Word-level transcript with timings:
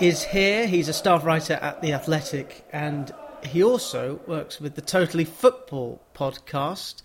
Is 0.00 0.22
here. 0.22 0.66
He's 0.66 0.88
a 0.88 0.92
staff 0.92 1.24
writer 1.24 1.54
at 1.54 1.82
The 1.82 1.92
Athletic 1.92 2.64
and 2.72 3.12
he 3.44 3.62
also 3.62 4.20
works 4.26 4.60
with 4.60 4.74
the 4.74 4.80
Totally 4.80 5.24
Football 5.24 6.00
podcast. 6.14 7.02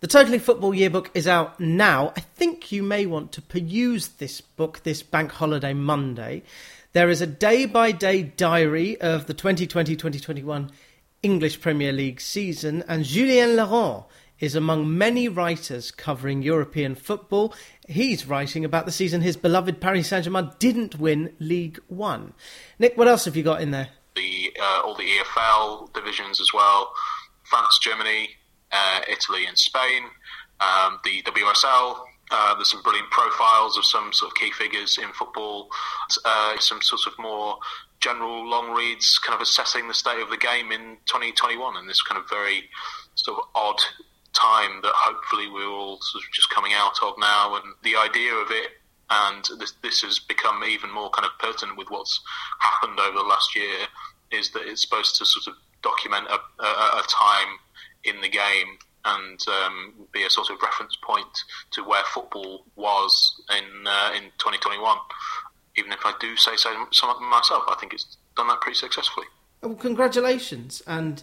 The 0.00 0.08
Totally 0.08 0.40
Football 0.40 0.74
Yearbook 0.74 1.10
is 1.14 1.28
out 1.28 1.60
now. 1.60 2.12
I 2.16 2.20
think 2.20 2.72
you 2.72 2.82
may 2.82 3.06
want 3.06 3.30
to 3.32 3.42
peruse 3.42 4.08
this 4.08 4.40
book 4.40 4.82
this 4.82 5.02
bank 5.02 5.30
holiday 5.30 5.72
Monday. 5.72 6.42
There 6.92 7.10
is 7.10 7.20
a 7.20 7.26
day 7.26 7.66
by 7.66 7.92
day 7.92 8.22
diary 8.22 9.00
of 9.00 9.26
the 9.26 9.34
2020 9.34 9.94
2021 9.94 10.70
English 11.22 11.60
Premier 11.60 11.92
League 11.92 12.20
season, 12.20 12.82
and 12.88 13.04
Julien 13.04 13.54
Laurens 13.54 14.04
is 14.42 14.56
among 14.56 14.98
many 14.98 15.28
writers 15.28 15.92
covering 15.92 16.42
European 16.42 16.96
football. 16.96 17.54
He's 17.88 18.26
writing 18.26 18.64
about 18.64 18.86
the 18.86 18.92
season 18.92 19.20
his 19.20 19.36
beloved 19.36 19.80
Paris 19.80 20.08
Saint 20.08 20.24
Germain 20.24 20.50
didn't 20.58 20.98
win 20.98 21.32
League 21.38 21.78
One. 21.86 22.34
Nick, 22.80 22.98
what 22.98 23.06
else 23.06 23.24
have 23.24 23.36
you 23.36 23.44
got 23.44 23.62
in 23.62 23.70
there? 23.70 23.90
The 24.16 24.52
uh, 24.60 24.82
all 24.84 24.96
the 24.96 25.06
EFL 25.06 25.92
divisions 25.94 26.40
as 26.40 26.52
well, 26.52 26.92
France, 27.44 27.78
Germany, 27.80 28.30
uh, 28.72 29.00
Italy, 29.08 29.46
and 29.46 29.56
Spain. 29.56 30.02
Um, 30.60 30.98
the 31.04 31.22
WSL. 31.22 32.00
Uh, 32.30 32.54
there's 32.54 32.70
some 32.70 32.82
brilliant 32.82 33.10
profiles 33.10 33.76
of 33.76 33.84
some 33.84 34.10
sort 34.12 34.30
of 34.30 34.34
key 34.36 34.50
figures 34.52 34.98
in 34.98 35.12
football. 35.12 35.68
Uh, 36.24 36.58
some 36.58 36.80
sort 36.80 37.02
of 37.06 37.12
more 37.18 37.58
general 38.00 38.48
long 38.48 38.74
reads, 38.74 39.18
kind 39.18 39.34
of 39.34 39.40
assessing 39.42 39.86
the 39.86 39.94
state 39.94 40.20
of 40.20 40.30
the 40.30 40.36
game 40.36 40.72
in 40.72 40.96
2021 41.06 41.76
and 41.76 41.88
this 41.88 42.00
kind 42.02 42.18
of 42.20 42.28
very 42.30 42.70
sort 43.14 43.38
of 43.38 43.44
odd 43.54 43.80
time 44.32 44.80
that 44.82 44.92
hopefully 44.94 45.48
we're 45.48 45.68
all 45.68 45.98
sort 46.00 46.24
of 46.24 46.30
just 46.32 46.50
coming 46.50 46.72
out 46.74 46.96
of 47.02 47.14
now. 47.18 47.56
And 47.56 47.74
the 47.82 47.96
idea 47.96 48.34
of 48.34 48.50
it, 48.50 48.70
and 49.10 49.44
this, 49.58 49.74
this 49.82 50.02
has 50.02 50.18
become 50.18 50.64
even 50.64 50.90
more 50.92 51.10
kind 51.10 51.26
of 51.26 51.38
pertinent 51.38 51.76
with 51.76 51.90
what's 51.90 52.20
happened 52.60 52.98
over 52.98 53.18
the 53.18 53.24
last 53.24 53.54
year, 53.56 53.86
is 54.30 54.50
that 54.52 54.62
it's 54.66 54.82
supposed 54.82 55.16
to 55.18 55.26
sort 55.26 55.46
of 55.46 55.54
document 55.82 56.26
a, 56.28 56.62
a, 56.62 56.66
a 56.66 57.04
time 57.08 57.58
in 58.04 58.20
the 58.20 58.28
game 58.28 58.78
and 59.04 59.44
um, 59.48 59.94
be 60.12 60.24
a 60.24 60.30
sort 60.30 60.50
of 60.50 60.56
reference 60.62 60.96
point 61.02 61.44
to 61.72 61.82
where 61.82 62.02
football 62.06 62.64
was 62.76 63.40
in 63.50 63.86
uh, 63.86 64.12
in 64.14 64.24
2021. 64.38 64.96
Even 65.76 65.92
if 65.92 66.00
I 66.04 66.12
do 66.20 66.36
say 66.36 66.52
so 66.56 66.70
myself, 67.20 67.64
I 67.68 67.76
think 67.80 67.94
it's 67.94 68.16
done 68.36 68.48
that 68.48 68.60
pretty 68.60 68.76
successfully. 68.76 69.26
Well, 69.62 69.74
congratulations! 69.74 70.82
And 70.86 71.22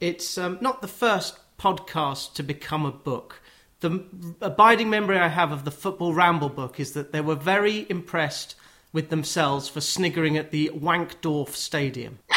it's 0.00 0.38
um, 0.38 0.58
not 0.60 0.82
the 0.82 0.88
first 0.88 1.38
podcast 1.60 2.32
to 2.34 2.42
become 2.42 2.86
a 2.86 2.90
book. 2.90 3.42
The 3.80 4.02
abiding 4.40 4.88
memory 4.88 5.18
I 5.18 5.28
have 5.28 5.52
of 5.52 5.64
the 5.64 5.70
Football 5.70 6.14
Ramble 6.14 6.48
book 6.48 6.80
is 6.80 6.92
that 6.92 7.12
they 7.12 7.20
were 7.20 7.34
very 7.34 7.86
impressed 7.90 8.54
with 8.92 9.10
themselves 9.10 9.68
for 9.68 9.80
sniggering 9.80 10.36
at 10.36 10.50
the 10.50 10.70
Wankdorf 10.74 11.50
Stadium. 11.50 12.18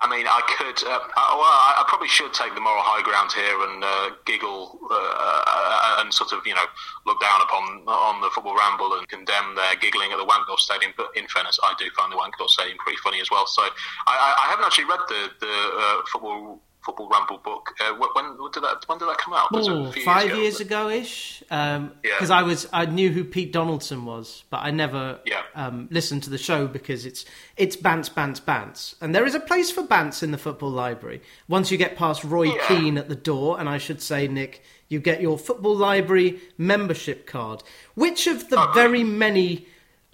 I 0.00 0.06
mean, 0.08 0.26
I 0.30 0.40
could. 0.46 0.78
Uh, 0.86 1.02
I, 1.18 1.34
well, 1.34 1.50
I 1.50 1.84
probably 1.88 2.06
should 2.06 2.32
take 2.32 2.54
the 2.54 2.62
moral 2.62 2.86
high 2.86 3.02
ground 3.02 3.34
here 3.34 3.58
and 3.66 3.82
uh, 3.82 4.14
giggle 4.24 4.78
uh, 4.86 4.94
uh, 4.94 6.00
and 6.00 6.14
sort 6.14 6.30
of, 6.30 6.46
you 6.46 6.54
know, 6.54 6.64
look 7.04 7.20
down 7.20 7.42
upon 7.42 7.82
on 7.90 8.22
the 8.22 8.30
football 8.30 8.54
ramble 8.54 8.94
and 8.94 9.02
condemn 9.08 9.58
their 9.58 9.74
giggling 9.82 10.14
at 10.14 10.18
the 10.18 10.24
Wankdorf 10.24 10.62
Stadium. 10.62 10.94
But 10.96 11.10
in 11.18 11.26
fairness, 11.26 11.58
I 11.62 11.74
do 11.78 11.90
find 11.98 12.14
the 12.14 12.16
Wankdorf 12.16 12.48
Stadium 12.54 12.78
pretty 12.78 12.98
funny 13.02 13.20
as 13.20 13.28
well. 13.30 13.46
So 13.50 13.66
I, 14.06 14.38
I 14.38 14.46
haven't 14.54 14.64
actually 14.64 14.86
read 14.86 15.02
the 15.10 15.22
the 15.42 15.54
uh, 15.74 15.96
football 16.06 16.62
Football 16.88 17.10
Ramble 17.10 17.36
book. 17.44 17.74
Uh, 17.78 17.92
when, 17.98 18.08
when, 18.14 18.50
did 18.50 18.62
that? 18.62 18.82
When 18.86 18.96
did 18.96 19.08
that 19.08 19.18
come 19.18 19.34
out? 19.34 19.54
Ooh, 19.54 19.92
five 20.00 20.34
years 20.34 20.58
ago 20.58 20.88
ish. 20.88 21.40
Because 21.40 21.76
um, 21.76 21.92
yeah. 22.02 22.26
I 22.30 22.42
was, 22.42 22.66
I 22.72 22.86
knew 22.86 23.10
who 23.10 23.24
Pete 23.24 23.52
Donaldson 23.52 24.06
was, 24.06 24.44
but 24.48 24.62
I 24.62 24.70
never 24.70 25.20
yeah. 25.26 25.42
um, 25.54 25.88
listened 25.90 26.22
to 26.22 26.30
the 26.30 26.38
show 26.38 26.66
because 26.66 27.04
it's 27.04 27.26
it's 27.58 27.76
Bants, 27.76 28.10
Bants, 28.10 28.40
Bants, 28.40 28.94
and 29.02 29.14
there 29.14 29.26
is 29.26 29.34
a 29.34 29.40
place 29.40 29.70
for 29.70 29.82
Bants 29.82 30.22
in 30.22 30.30
the 30.30 30.38
football 30.38 30.70
library. 30.70 31.20
Once 31.46 31.70
you 31.70 31.76
get 31.76 31.94
past 31.94 32.24
Roy 32.24 32.54
yeah. 32.54 32.66
Keane 32.66 32.96
at 32.96 33.10
the 33.10 33.14
door, 33.14 33.60
and 33.60 33.68
I 33.68 33.76
should 33.76 34.00
say, 34.00 34.26
Nick, 34.26 34.62
you 34.88 34.98
get 34.98 35.20
your 35.20 35.36
football 35.36 35.76
library 35.76 36.40
membership 36.56 37.26
card. 37.26 37.62
Which 37.96 38.26
of 38.26 38.48
the 38.48 38.66
very 38.72 39.04
many 39.04 39.66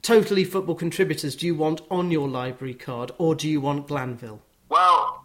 totally 0.02 0.42
football 0.42 0.74
contributors 0.74 1.36
do 1.36 1.46
you 1.46 1.54
want 1.54 1.82
on 1.88 2.10
your 2.10 2.28
library 2.28 2.74
card, 2.74 3.12
or 3.16 3.36
do 3.36 3.48
you 3.48 3.60
want 3.60 3.86
Glanville? 3.86 4.40
Well, 4.68 4.74
I, 4.74 4.78
can, 4.78 5.14
I, 5.14 5.20
I 5.20 5.23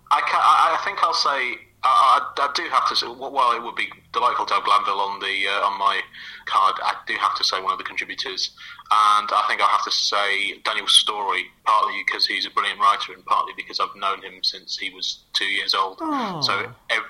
think 0.90 1.04
I'll 1.04 1.14
say 1.14 1.60
I, 1.82 2.28
I, 2.38 2.52
do 2.56 2.64
have 2.72 2.90
to 2.90 2.96
say, 2.96 3.08
while 3.08 3.56
it 3.56 3.64
would 3.64 3.76
be 3.76 3.88
delightful 4.12 4.46
to 4.48 4.54
have 4.56 4.66
Glanville 4.66 5.00
on 5.00 5.20
the 5.20 5.48
uh, 5.48 5.68
on 5.68 5.80
my 5.80 6.02
card, 6.46 6.76
I 6.84 6.96
do 7.08 7.14
have 7.14 7.36
to 7.38 7.44
say 7.44 7.62
one 7.62 7.72
of 7.72 7.78
the 7.78 7.86
contributors, 7.86 8.52
and 8.92 9.30
I 9.32 9.46
think 9.48 9.62
I 9.62 9.68
have 9.68 9.86
to 9.86 9.92
say 9.92 10.58
Daniel 10.66 10.88
Storey, 10.88 11.46
partly 11.64 12.04
because 12.06 12.26
he's 12.26 12.46
a 12.46 12.50
brilliant 12.50 12.80
writer, 12.80 13.14
and 13.14 13.24
partly 13.26 13.54
because 13.56 13.80
I've 13.80 13.96
known 13.96 14.22
him 14.22 14.44
since 14.44 14.78
he 14.78 14.90
was 14.90 15.24
two 15.34 15.46
years 15.46 15.74
old. 15.74 16.00
Oh. 16.02 16.42
So 16.42 16.54
every, 16.90 17.10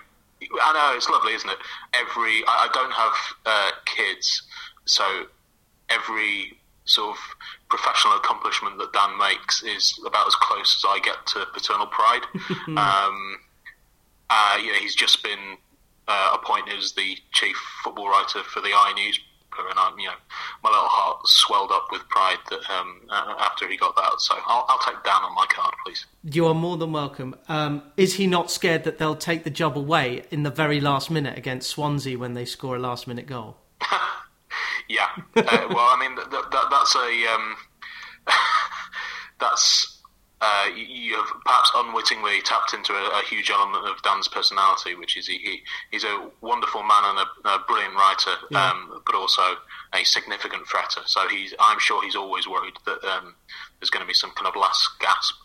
I 0.62 0.73
know 0.73 0.95
it's 0.95 1.09
lovely, 1.09 1.34
isn't 1.34 1.50
it? 1.50 1.57
Every 1.95 2.44
I, 2.45 2.68
I 2.68 2.72
don't 2.72 2.94
have 2.94 3.13
uh, 3.47 3.72
kids, 3.85 4.44
so 4.85 5.25
every 5.89 6.59
sort 6.85 7.16
of 7.16 7.23
professional 7.69 8.18
accomplishment 8.18 8.78
that 8.79 8.94
Dan 8.94 9.18
makes 9.18 9.63
is 9.63 10.00
about 10.06 10.28
as 10.28 10.35
close 10.35 10.84
as 10.84 10.85
I 10.88 11.00
get 11.00 11.25
to 11.28 11.45
paternal 11.53 11.88
pride. 11.88 12.22
um, 12.78 13.39
uh, 14.29 14.57
you 14.62 14.67
know, 14.67 14.79
he's 14.79 14.95
just 14.95 15.23
been 15.23 15.57
uh, 16.07 16.38
appointed 16.41 16.78
as 16.78 16.94
the 16.94 17.17
chief 17.31 17.56
football 17.84 18.09
writer 18.09 18.44
for 18.44 18.62
the 18.62 18.69
i 18.73 18.94
News, 18.95 19.19
and 19.69 19.78
I'm, 19.78 20.00
you 20.00 20.07
know, 20.07 20.13
my 20.63 20.69
little 20.69 20.85
heart 20.88 21.28
swelled 21.28 21.72
up 21.72 21.88
with 21.91 22.07
pride 22.07 22.38
that 22.50 22.69
um, 22.69 23.01
after 23.09 23.68
he 23.68 23.75
got 23.75 23.95
that. 23.95 24.19
So 24.19 24.35
I'll, 24.45 24.66
I'll, 24.69 24.79
take 24.79 25.03
Dan 25.03 25.22
on 25.22 25.35
my 25.35 25.45
card, 25.50 25.73
please. 25.85 26.06
You 26.23 26.47
are 26.47 26.53
more 26.53 26.78
than 26.78 26.94
welcome. 26.94 27.35
Um, 27.50 27.84
is 27.97 28.13
he 28.13 28.25
not 28.25 28.50
scared 28.50 28.85
that 28.85 29.00
they'll 29.00 29.18
take 29.18 29.44
the 29.44 29.50
job 29.50 29.78
away 29.78 30.23
in 30.31 30.44
the 30.44 30.50
very 30.50 30.79
last 30.79 31.12
minute 31.12 31.38
against 31.38 31.69
Swansea 31.69 32.18
when 32.18 32.35
they 32.35 32.45
score 32.45 32.78
a 32.78 32.79
last 32.79 33.07
minute 33.07 33.28
goal? 33.28 33.57
Yeah. 34.89 35.07
Uh, 35.35 35.68
well, 35.69 35.88
I 35.88 35.97
mean, 36.00 36.16
that, 36.16 36.31
that, 36.31 36.68
that's 36.72 36.95
a 36.95 37.35
um, 37.35 37.56
that's 39.39 39.99
uh, 40.41 40.69
you 40.73 41.16
have 41.16 41.27
perhaps 41.44 41.72
unwittingly 41.75 42.41
tapped 42.41 42.73
into 42.73 42.94
a, 42.94 43.19
a, 43.19 43.23
huge 43.25 43.50
element 43.50 43.85
of 43.85 44.01
Dan's 44.03 44.27
personality, 44.29 44.95
which 44.95 45.17
is 45.17 45.27
he, 45.27 45.38
he 45.38 45.61
he's 45.91 46.05
a 46.05 46.29
wonderful 46.39 46.81
man 46.81 47.03
and 47.03 47.19
a, 47.19 47.50
a 47.50 47.59
brilliant 47.67 47.94
writer, 47.95 48.31
yeah. 48.50 48.72
um, 48.72 49.01
but 49.05 49.16
also 49.16 49.41
a 49.94 50.03
significant 50.05 50.66
fretter. 50.66 51.05
So 51.05 51.27
he's 51.27 51.53
I'm 51.59 51.79
sure 51.79 52.01
he's 52.03 52.16
always 52.16 52.47
worried 52.47 52.75
that 52.85 53.03
um, 53.03 53.35
there's 53.79 53.89
going 53.89 54.01
to 54.01 54.07
be 54.07 54.13
some 54.13 54.31
kind 54.31 54.47
of 54.47 54.55
last 54.55 54.88
gasp 55.01 55.35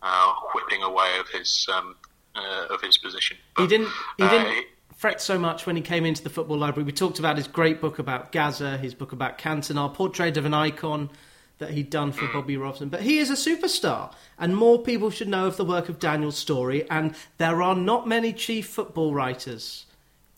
uh, 0.00 0.32
whipping 0.54 0.82
away 0.82 1.18
of 1.20 1.28
his 1.28 1.68
um, 1.74 1.96
uh, 2.34 2.66
of 2.70 2.80
his 2.80 2.96
position. 2.96 3.36
But, 3.54 3.62
he 3.62 3.68
didn't. 3.68 3.88
He 4.16 4.28
didn't 4.28 4.46
uh, 4.46 4.60
fret 4.96 5.20
so 5.20 5.38
much 5.38 5.66
when 5.66 5.76
he 5.76 5.82
came 5.82 6.06
into 6.06 6.22
the 6.22 6.30
football 6.30 6.56
library. 6.56 6.84
We 6.84 6.92
talked 6.92 7.18
about 7.18 7.36
his 7.36 7.48
great 7.48 7.82
book 7.82 7.98
about 7.98 8.32
Gazza, 8.32 8.78
his 8.78 8.94
book 8.94 9.12
about 9.12 9.36
Cantona, 9.36 9.92
Portrait 9.92 10.38
of 10.38 10.46
an 10.46 10.54
Icon 10.54 11.10
that 11.58 11.70
he'd 11.70 11.90
done 11.90 12.12
for 12.12 12.26
Bobby 12.28 12.56
Robson. 12.56 12.88
But 12.88 13.02
he 13.02 13.18
is 13.18 13.30
a 13.30 13.34
superstar, 13.34 14.12
and 14.38 14.56
more 14.56 14.78
people 14.78 15.10
should 15.10 15.28
know 15.28 15.46
of 15.46 15.56
the 15.56 15.64
work 15.64 15.88
of 15.88 15.98
Daniel 15.98 16.32
Storey. 16.32 16.88
And 16.90 17.14
there 17.38 17.62
are 17.62 17.74
not 17.74 18.08
many 18.08 18.32
chief 18.32 18.68
football 18.68 19.12
writers 19.12 19.86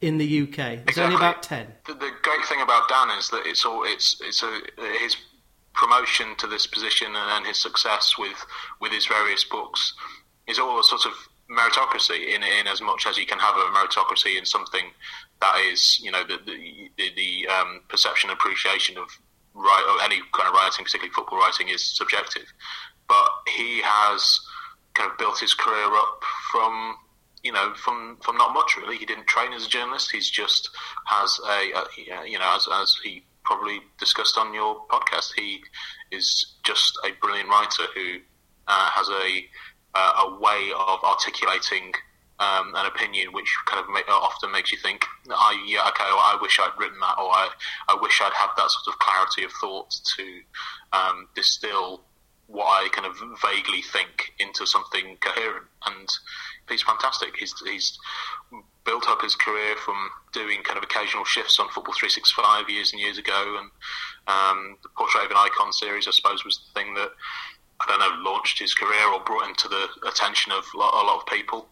in 0.01 0.19
the 0.19 0.43
UK. 0.43 0.57
There's 0.57 0.81
exactly. 0.81 1.03
only 1.05 1.17
about 1.17 1.43
ten. 1.43 1.67
The, 1.87 1.95
the, 1.95 2.11
great 2.23 2.45
thing 2.47 2.63
about 2.63 2.89
Dan 2.89 3.17
is 3.19 3.29
that 3.31 3.43
it's 3.45 3.65
all 3.65 3.85
it's 3.85 4.21
it's 4.25 4.43
a, 4.43 4.61
his 5.01 5.17
promotion 5.75 6.35
to 6.39 6.47
this 6.47 6.67
position 6.67 7.09
and 7.15 7.47
his 7.47 7.59
success 7.59 8.15
with 8.19 8.45
with 8.81 8.93
his 8.93 9.07
various 9.07 9.45
books 9.45 9.95
is 10.47 10.59
all 10.59 10.81
a 10.81 10.85
sort 10.85 11.05
of 11.07 11.13
meritocracy 11.51 12.35
in 12.35 12.43
in 12.43 12.67
as 12.67 12.81
much 12.81 13.07
as 13.07 13.19
you 13.19 13.27
can 13.27 13.39
have 13.39 13.57
a 13.57 13.61
meritocracy 13.77 14.39
in 14.39 14.45
something 14.45 14.91
that 15.41 15.57
is 15.71 16.01
you 16.03 16.11
know 16.11 16.23
the 16.25 16.39
the, 16.47 16.91
the, 16.97 17.11
the 17.17 17.49
um, 17.49 17.81
perception 17.89 18.31
appreciation 18.31 18.97
of 18.97 19.09
right 19.55 19.85
or 19.89 20.05
any 20.05 20.21
kind 20.33 20.49
of 20.49 20.55
writing, 20.55 20.85
particularly 20.85 21.13
football 21.13 21.39
writing, 21.39 21.69
is 21.69 21.85
subjective. 21.85 22.53
But 23.09 23.29
he 23.49 23.81
has 23.83 24.41
kind 24.95 25.11
of 25.11 25.19
built 25.19 25.39
his 25.41 25.55
career 25.55 25.87
up 25.95 26.23
from 26.51 26.97
you 27.43 27.53
know 27.53 27.73
from 27.75 28.19
from 28.23 28.37
not 28.37 28.55
much 28.55 28.77
really. 28.77 28.97
He 28.97 29.07
didn't 29.07 29.27
train 29.27 29.53
as 29.53 29.67
a 29.67 29.69
journalist. 29.69 30.11
He's 30.11 30.31
just 30.31 30.71
has 31.07 31.39
a, 31.47 31.73
a 31.73 32.29
you 32.29 32.39
know 32.39 32.55
as 32.55 32.69
as 32.73 32.97
he 33.03 33.23
probably 33.45 33.81
discussed 33.99 34.39
on 34.39 34.55
your 34.55 34.87
podcast. 34.89 35.33
He 35.37 35.61
is 36.11 36.55
just 36.63 36.99
a 37.05 37.11
brilliant 37.21 37.49
writer 37.49 37.85
who 37.95 38.19
uh, 38.69 38.91
has 38.91 39.09
a 39.09 39.47
uh, 39.95 40.27
a 40.29 40.39
way 40.39 40.71
of 40.77 41.03
articulating 41.03 41.93
um, 42.41 42.75
an 42.75 42.87
opinion 42.87 43.33
which 43.33 43.55
kind 43.67 43.85
of 43.85 43.91
make, 43.93 44.09
often 44.09 44.51
makes 44.51 44.73
you 44.73 44.79
think, 44.79 45.05
I, 45.31 45.63
yeah, 45.67 45.87
okay, 45.89 46.05
well, 46.09 46.19
I 46.19 46.39
wish 46.41 46.59
I'd 46.59 46.79
written 46.79 46.99
that, 47.01 47.19
or 47.19 47.29
I, 47.29 47.49
I 47.89 47.99
wish 48.01 48.21
I'd 48.23 48.33
had 48.33 48.49
that 48.57 48.71
sort 48.71 48.95
of 48.95 48.99
clarity 48.99 49.45
of 49.45 49.53
thought 49.61 49.95
to 50.17 50.41
um, 50.93 51.29
distill 51.35 52.03
what 52.47 52.65
I 52.67 52.89
kind 52.89 53.07
of 53.07 53.17
vaguely 53.43 53.83
think 53.83 54.33
into 54.41 54.67
something 54.67 55.19
coherent. 55.21 55.67
And 55.87 56.09
he's 56.69 56.83
fantastic. 56.83 57.37
He's, 57.39 57.55
he's 57.65 57.99
built 58.85 59.07
up 59.07 59.21
his 59.23 59.37
career 59.37 59.77
from 59.77 60.11
doing 60.33 60.63
kind 60.63 60.79
of 60.79 60.83
occasional 60.83 61.25
shifts 61.25 61.61
on 61.61 61.69
Football 61.69 61.95
365 61.95 62.71
years 62.71 62.93
and 62.93 63.01
years 63.01 63.19
ago, 63.19 63.59
and 63.61 63.71
um, 64.27 64.77
the 64.83 64.89
Portrait 64.97 65.27
of 65.27 65.31
an 65.31 65.37
Icon 65.37 65.73
series, 65.73 66.09
I 66.09 66.13
suppose, 66.13 66.45
was 66.45 66.59
the 66.59 66.81
thing 66.81 66.95
that 66.95 67.11
I 67.81 67.87
don't 67.87 67.99
know, 67.99 68.31
launched 68.31 68.59
his 68.59 68.75
career 68.75 69.13
or 69.13 69.21
brought 69.25 69.49
him 69.49 69.55
to 69.57 69.69
the 69.69 69.87
attention 70.09 70.53
of 70.53 70.65
a 70.75 70.79
lot 70.79 71.19
of 71.21 71.27
people. 71.27 71.67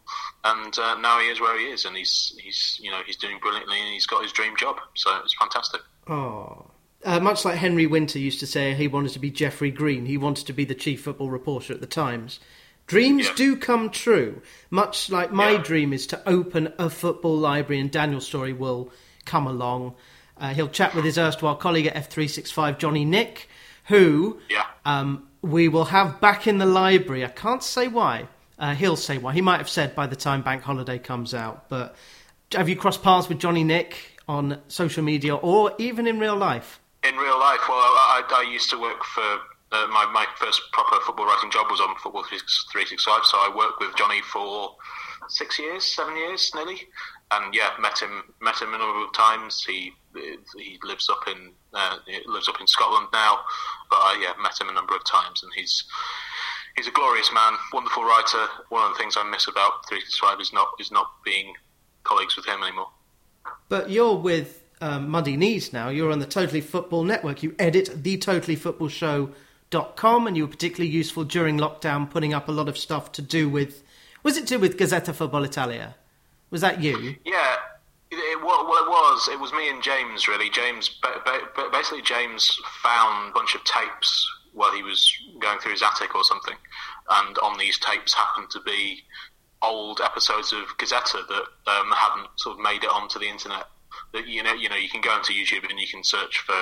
And 0.44 0.76
uh, 0.78 0.96
now 0.99 1.20
he 1.20 1.26
is 1.28 1.40
where 1.40 1.58
he 1.58 1.66
is, 1.66 1.84
and 1.84 1.96
he's 1.96 2.34
he's 2.43 2.78
you 2.82 2.90
know 2.90 3.00
he's 3.06 3.16
doing 3.16 3.38
brilliantly, 3.40 3.78
and 3.81 3.88
he's 3.93 4.06
got 4.06 4.22
his 4.22 4.32
dream 4.32 4.55
job. 4.56 4.76
So 4.94 5.10
it's 5.22 5.34
fantastic. 5.38 5.81
Oh. 6.08 6.70
Uh, 7.05 7.20
much 7.20 7.44
like 7.44 7.55
Henry 7.56 7.87
Winter 7.87 8.19
used 8.19 8.40
to 8.40 8.46
say, 8.46 8.75
he 8.75 8.88
wanted 8.88 9.12
to 9.12 9.20
be 9.20 9.31
Geoffrey 9.31 9.70
Green. 9.70 10.06
He 10.06 10.16
wanted 10.19 10.46
to 10.49 10.52
be 10.52 10.64
the 10.64 10.75
chief 10.75 11.02
football 11.02 11.31
reporter 11.31 11.72
at 11.72 11.81
the 11.81 11.87
Times. 11.87 12.40
Dreams 12.88 13.26
Yeah. 13.28 13.34
do 13.37 13.56
come 13.56 13.90
true. 13.90 14.43
Much 14.70 15.08
like 15.08 15.31
my 15.31 15.50
Yeah. 15.52 15.58
dream 15.58 15.93
is 15.93 16.06
to 16.08 16.20
open 16.28 16.72
a 16.78 16.90
football 16.90 17.37
library, 17.38 17.81
and 17.81 17.90
Daniel 17.90 18.20
Storey 18.20 18.52
will 18.52 18.90
come 19.26 19.46
along. 19.46 19.94
Uh, 20.40 20.55
he'll 20.55 20.69
chat 20.69 20.93
with 20.94 21.05
his 21.05 21.19
erstwhile 21.19 21.55
colleague 21.55 21.87
at 21.87 21.94
F365, 21.94 22.78
Johnny 22.78 23.05
Nic, 23.05 23.49
who 23.84 24.40
Yeah. 24.49 24.64
um, 24.84 25.28
we 25.43 25.69
will 25.69 25.87
have 25.87 26.20
back 26.20 26.46
in 26.46 26.58
the 26.58 26.67
library. 26.67 27.25
I 27.25 27.29
can't 27.29 27.62
say 27.62 27.88
why. 27.88 28.29
Uh, 28.58 28.75
he'll 28.75 28.96
say 28.96 29.19
why. 29.19 29.32
He 29.35 29.40
might 29.40 29.58
have 29.58 29.69
said 29.69 29.94
by 29.94 30.06
the 30.06 30.17
time 30.17 30.43
Bank 30.43 30.62
Holiday 30.62 30.99
comes 30.99 31.32
out. 31.32 31.69
But 31.69 31.94
have 32.52 32.69
you 32.69 32.76
crossed 32.76 33.02
paths 33.02 33.29
with 33.29 33.38
Johnny 33.38 33.62
Nic 33.62 33.96
on 34.26 34.61
social 34.69 35.05
media 35.05 35.37
or 35.37 35.73
even 35.79 36.06
in 36.06 36.19
real 36.19 36.37
life? 36.37 36.81
In 37.05 37.14
real 37.17 37.38
life, 37.38 37.61
well, 37.69 37.79
I, 37.79 38.23
I 38.29 38.43
I 38.44 38.50
used 38.50 38.70
to 38.70 38.81
work 38.81 39.05
for 39.05 39.23
uh, 39.23 39.87
my 39.88 40.06
my 40.12 40.26
first 40.37 40.61
proper 40.73 40.96
football 41.05 41.26
writing 41.26 41.50
job 41.50 41.70
was 41.70 41.81
on 41.81 41.94
Football 42.02 42.25
Three 42.25 42.87
Six 42.87 43.05
Five. 43.05 43.23
So 43.25 43.38
I 43.38 43.52
worked 43.55 43.81
with 43.81 43.94
Johnny 43.96 44.20
for 44.23 44.75
six 45.29 45.58
years, 45.58 45.84
seven 45.84 46.17
years, 46.17 46.50
nearly. 46.55 46.88
And 47.31 47.55
yeah, 47.55 47.71
met 47.81 48.01
him 48.01 48.23
met 48.41 48.61
him 48.61 48.73
a 48.73 48.79
number 48.79 49.05
of 49.05 49.13
times. 49.13 49.65
He 49.67 49.93
he 50.57 50.79
lives 50.83 51.11
up 51.11 51.29
in 51.29 51.53
uh, 51.75 51.97
lives 52.27 52.49
up 52.49 52.61
in 52.61 52.67
Scotland 52.67 53.09
now, 53.13 53.41
but 53.91 53.97
I 53.97 54.19
yeah 54.23 54.43
met 54.43 54.59
him 54.59 54.69
a 54.69 54.73
number 54.73 54.97
of 54.97 55.05
times, 55.05 55.43
and 55.43 55.53
he's 55.55 55.85
he's 56.77 56.89
a 56.89 56.93
glorious 56.93 57.31
man, 57.35 57.53
wonderful 57.73 58.05
writer. 58.05 58.47
One 58.71 58.85
of 58.85 58.97
the 58.97 58.99
things 58.99 59.17
I 59.19 59.29
miss 59.29 59.47
about 59.47 59.87
Three 59.89 60.01
Six 60.01 60.19
Five 60.19 60.41
is 60.41 60.53
not 60.53 60.69
is 60.81 60.91
not 60.91 61.11
being 61.25 61.53
colleagues 62.05 62.37
with 62.37 62.47
him 62.47 62.63
anymore. 62.63 62.89
But 63.69 63.91
you're 63.91 64.17
with 64.17 64.63
um, 64.81 65.11
Muddy 65.11 65.37
Knees 65.37 65.73
now. 65.73 65.89
You're 65.89 66.13
on 66.13 66.21
the 66.21 66.27
Totally 66.27 66.61
Football 66.61 67.03
Network. 67.05 67.43
You 67.43 67.55
edit 67.59 68.03
thetotallyfootballshow.com 68.03 70.27
and 70.27 70.37
you 70.37 70.45
were 70.45 70.51
particularly 70.51 70.91
useful 70.91 71.25
during 71.25 71.59
lockdown 71.59 72.11
putting 72.11 72.33
up 72.33 72.49
a 72.49 72.53
lot 72.53 72.69
of 72.69 72.79
stuff 72.79 73.13
to 73.13 73.23
do 73.23 73.49
with. 73.49 73.83
Was 74.23 74.37
it 74.37 74.47
to 74.49 74.55
do 74.55 74.59
with 74.59 74.79
Gazzetta 74.79 75.15
Football 75.15 75.45
Italia? 75.45 75.95
Was 76.50 76.61
that 76.62 76.81
you? 76.81 77.17
Yeah, 77.25 77.56
it, 78.11 78.17
it, 78.17 78.41
well, 78.43 78.61
it 78.62 78.89
was. 78.89 79.29
It 79.31 79.39
was 79.39 79.53
me 79.53 79.69
and 79.71 79.83
James, 79.83 80.29
really. 80.29 80.49
James, 80.50 80.89
ba- 81.03 81.21
ba- 81.25 81.69
basically, 81.71 82.03
James 82.03 82.59
found 82.83 83.31
a 83.31 83.33
bunch 83.33 83.55
of 83.55 83.62
tapes 83.65 84.27
while 84.55 84.73
he 84.73 84.83
was 84.83 85.12
going 85.41 85.59
through 85.61 85.73
his 85.73 85.83
attic 85.83 86.15
or 86.15 86.25
something, 86.25 86.56
and 87.11 87.37
on 87.39 87.59
these 87.59 87.79
tapes 87.79 88.15
happened 88.15 88.49
to 88.50 88.61
be 88.61 89.03
old 89.61 90.00
episodes 90.00 90.53
of 90.53 90.65
Gazzetta 90.79 91.27
that 91.29 91.45
um, 91.73 91.91
hadn't 91.95 92.29
sort 92.37 92.56
of 92.56 92.62
made 92.62 92.85
it 92.85 92.91
onto 92.91 93.19
the 93.19 93.29
internet. 93.29 93.65
That 94.15 94.27
you 94.27 94.43
know, 94.43 94.55
you 94.55 94.69
know, 94.71 94.77
you 94.77 94.89
can 94.89 95.01
go 95.03 95.15
into 95.17 95.33
YouTube 95.35 95.69
and 95.69 95.79
you 95.79 95.87
can 95.89 96.03
search 96.03 96.39
for 96.39 96.55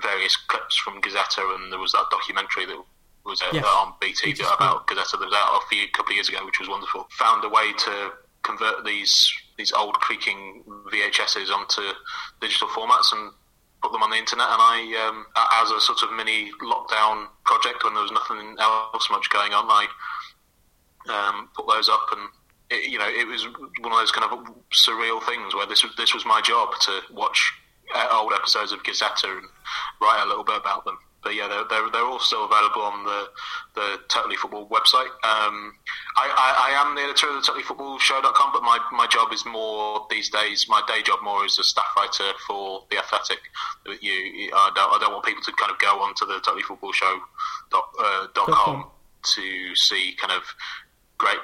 various 0.00 0.36
clips 0.36 0.76
from 0.78 1.00
Gazzetta, 1.02 1.54
and 1.56 1.70
there 1.70 1.78
was 1.78 1.92
that 1.92 2.06
documentary 2.10 2.64
that 2.66 2.82
was 3.26 3.42
Yes. 3.52 3.62
on 3.76 3.92
BT 4.00 4.32
BT 4.32 4.42
about 4.54 4.86
Gazzetta 4.86 5.18
that 5.20 5.26
was 5.26 5.34
out 5.36 5.60
a 5.62 5.66
few 5.68 5.86
couple 5.92 6.12
of 6.12 6.14
years 6.14 6.30
ago, 6.30 6.44
which 6.46 6.58
was 6.60 6.68
wonderful. 6.68 7.06
Found 7.18 7.44
a 7.44 7.48
way 7.50 7.72
to 7.74 8.12
convert 8.42 8.84
these 8.84 9.32
these 9.56 9.72
old 9.72 9.94
creaking 9.94 10.62
VHSs 10.92 11.50
onto 11.50 11.82
digital 12.40 12.68
formats 12.68 13.12
and 13.12 13.32
put 13.82 13.92
them 13.92 14.02
on 14.02 14.10
the 14.10 14.16
internet. 14.16 14.46
And 14.48 14.62
I, 14.62 15.06
um, 15.08 15.26
as 15.62 15.70
a 15.70 15.80
sort 15.80 16.02
of 16.02 16.12
mini 16.12 16.50
lockdown 16.62 17.26
project 17.44 17.82
when 17.82 17.94
there 17.94 18.02
was 18.02 18.12
nothing 18.12 18.56
else 18.60 19.08
much 19.10 19.28
going 19.30 19.52
on, 19.52 19.66
I 19.68 19.86
um, 21.08 21.48
put 21.54 21.66
those 21.66 21.88
up 21.88 22.06
and. 22.12 22.28
It, 22.70 22.90
you 22.90 22.98
know, 22.98 23.08
it 23.08 23.26
was 23.26 23.46
one 23.80 23.92
of 23.92 23.98
those 23.98 24.12
kind 24.12 24.30
of 24.30 24.44
surreal 24.72 25.24
things 25.24 25.54
where 25.54 25.66
this 25.66 25.82
was 25.82 25.96
this 25.96 26.12
was 26.12 26.26
my 26.26 26.42
job 26.42 26.68
to 26.82 27.00
watch 27.10 27.54
uh, 27.94 28.08
old 28.12 28.34
episodes 28.34 28.72
of 28.72 28.82
Gazzetta 28.82 29.24
and 29.24 29.46
write 30.02 30.22
a 30.22 30.28
little 30.28 30.44
bit 30.44 30.58
about 30.58 30.84
them. 30.84 30.98
But 31.22 31.34
yeah, 31.34 31.48
they're, 31.48 31.64
they're, 31.68 31.90
they're 31.90 32.04
all 32.04 32.20
still 32.20 32.44
available 32.44 32.82
on 32.82 33.04
the, 33.04 33.28
the 33.74 33.98
Totally 34.08 34.36
Football 34.36 34.68
website. 34.68 35.10
Um, 35.26 35.74
I, 36.16 36.26
I, 36.30 36.70
I 36.70 36.86
am 36.86 36.94
the 36.94 37.02
editor 37.02 37.28
of 37.28 37.34
the 37.34 37.52
TotallyFootballShow.com, 37.52 38.52
but 38.52 38.62
my, 38.62 38.78
my 38.92 39.06
job 39.06 39.32
is 39.32 39.44
more 39.44 40.06
these 40.10 40.30
days. 40.30 40.66
My 40.68 40.82
day 40.86 41.02
job 41.02 41.18
more 41.22 41.44
is 41.44 41.58
a 41.58 41.64
staff 41.64 41.90
writer 41.96 42.32
for 42.46 42.84
the 42.90 42.98
Athletic. 42.98 43.38
You, 44.00 44.50
I, 44.54 44.70
don't, 44.74 44.94
I 44.94 44.98
don't 45.00 45.12
want 45.12 45.24
people 45.24 45.42
to 45.42 45.52
kind 45.52 45.72
of 45.72 45.78
go 45.78 46.00
onto 46.00 46.24
the 46.24 46.40
TotallyFootballShow 46.40 47.18
dot, 47.70 47.84
uh, 47.98 48.26
dot 48.34 48.46
Dot 48.46 48.46
com. 48.46 48.82
com 48.82 48.90
to 49.34 49.74
see 49.74 50.14
kind 50.20 50.32
of 50.32 50.42
great 51.18 51.38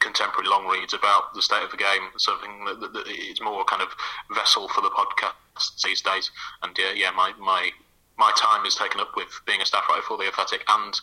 contemporary 0.00 0.48
long 0.48 0.66
reads 0.66 0.92
about 0.92 1.32
the 1.34 1.40
state 1.40 1.62
of 1.62 1.70
the 1.70 1.76
game. 1.76 2.10
Something 2.16 2.64
that, 2.66 2.80
that, 2.80 2.92
that 2.92 3.06
is 3.06 3.40
more 3.40 3.64
kind 3.64 3.80
of 3.80 3.88
vessel 4.34 4.68
for 4.68 4.80
the 4.80 4.90
podcast 4.90 5.82
these 5.84 6.02
days. 6.02 6.30
And 6.62 6.76
yeah, 6.76 6.92
yeah, 6.94 7.10
my 7.12 7.32
my 7.38 7.70
my 8.18 8.32
time 8.36 8.66
is 8.66 8.74
taken 8.74 9.00
up 9.00 9.12
with 9.16 9.28
being 9.46 9.60
a 9.60 9.66
staff 9.66 9.84
writer 9.88 10.02
for 10.02 10.16
the 10.16 10.24
Athletic, 10.24 10.64
and 10.68 10.94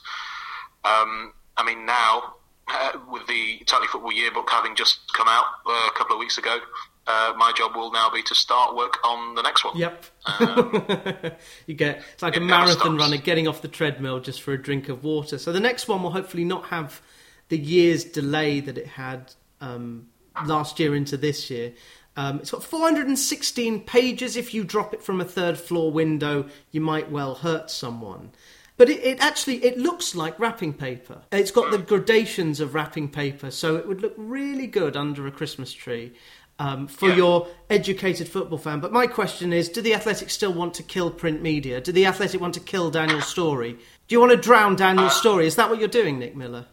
um, 0.84 1.34
I 1.58 1.64
mean 1.66 1.86
now 1.86 2.36
uh, 2.68 2.92
with 3.12 3.28
the 3.28 3.60
Totally 3.66 3.88
Football 3.88 4.12
Yearbook 4.12 4.50
having 4.50 4.76
just 4.76 5.14
come 5.14 5.28
out 5.28 5.46
uh, 5.66 5.90
a 5.90 5.98
couple 5.98 6.16
of 6.16 6.20
weeks 6.20 6.38
ago. 6.38 6.60
Uh, 7.08 7.34
my 7.38 7.52
job 7.56 7.76
will 7.76 7.92
now 7.92 8.10
be 8.10 8.24
to 8.24 8.34
start 8.34 8.76
work 8.76 8.98
on 9.06 9.36
the 9.36 9.44
next 9.44 9.64
one. 9.64 9.78
Yep. 9.78 10.06
Um, 10.26 10.88
you 11.68 11.76
get 11.76 12.02
it's 12.14 12.24
like 12.24 12.36
a 12.36 12.40
marathon 12.40 12.98
runner 12.98 13.18
getting 13.18 13.48
off 13.48 13.62
the 13.62 13.68
treadmill 13.68 14.20
just 14.20 14.42
for 14.42 14.54
a 14.54 14.62
drink 14.62 14.90
of 14.90 15.04
water. 15.04 15.38
So 15.38 15.52
the 15.52 15.60
next 15.60 15.88
one 15.88 16.02
will 16.02 16.12
hopefully 16.12 16.46
not 16.46 16.66
have 16.68 17.02
the 17.50 17.60
year's 17.60 18.04
delay 18.04 18.60
that 18.60 18.78
it 18.80 18.88
had 18.88 19.34
um, 19.62 20.08
last 20.46 20.80
year 20.80 20.96
into 20.96 21.16
this 21.16 21.52
year. 21.52 21.74
Um, 22.18 22.40
it's 22.40 22.52
got 22.52 22.64
416 22.64 23.82
pages. 23.82 24.38
If 24.38 24.54
you 24.54 24.64
drop 24.64 24.94
it 24.94 25.04
from 25.04 25.20
a 25.20 25.26
third 25.26 25.58
floor 25.60 25.92
window, 25.92 26.46
you 26.72 26.82
might 26.82 27.12
well 27.12 27.36
hurt 27.36 27.70
someone. 27.70 28.32
But 28.78 28.90
it, 28.90 29.04
it 29.04 29.20
actually 29.22 29.64
it 29.64 29.78
looks 29.78 30.16
like 30.16 30.40
wrapping 30.40 30.74
paper. 30.74 31.22
It's 31.32 31.52
got 31.52 31.72
the 31.72 31.78
gradations 31.78 32.60
of 32.60 32.74
wrapping 32.76 33.10
paper, 33.10 33.52
so 33.52 33.76
it 33.78 33.88
would 33.88 34.02
look 34.02 34.14
really 34.18 34.68
good 34.68 34.98
under 34.98 35.26
a 35.28 35.32
Christmas 35.32 35.72
tree 35.72 36.14
um, 36.60 36.88
for 36.88 37.08
Yeah. 37.10 37.16
your 37.16 37.48
educated 37.70 38.28
football 38.28 38.58
fan. 38.58 38.82
But 38.82 38.92
my 38.92 39.08
question 39.08 39.54
is: 39.54 39.70
Do 39.70 39.82
the 39.82 39.94
Athletic 39.94 40.30
still 40.30 40.52
want 40.54 40.74
to 40.76 40.84
kill 40.84 41.10
print 41.10 41.42
media? 41.42 41.80
Do 41.80 41.94
the 41.94 42.06
Athletic 42.06 42.42
want 42.42 42.54
to 42.56 42.60
kill 42.60 42.92
Daniel 42.92 43.22
Storey? 43.22 43.74
Do 44.08 44.16
you 44.16 44.20
want 44.20 44.32
to 44.34 44.38
drown 44.38 44.76
Daniel 44.76 45.10
Storey? 45.10 45.48
Is 45.48 45.56
that 45.56 45.70
what 45.70 45.80
you're 45.80 45.88
doing, 45.88 46.20
Nick 46.20 46.36
Miller? 46.36 46.66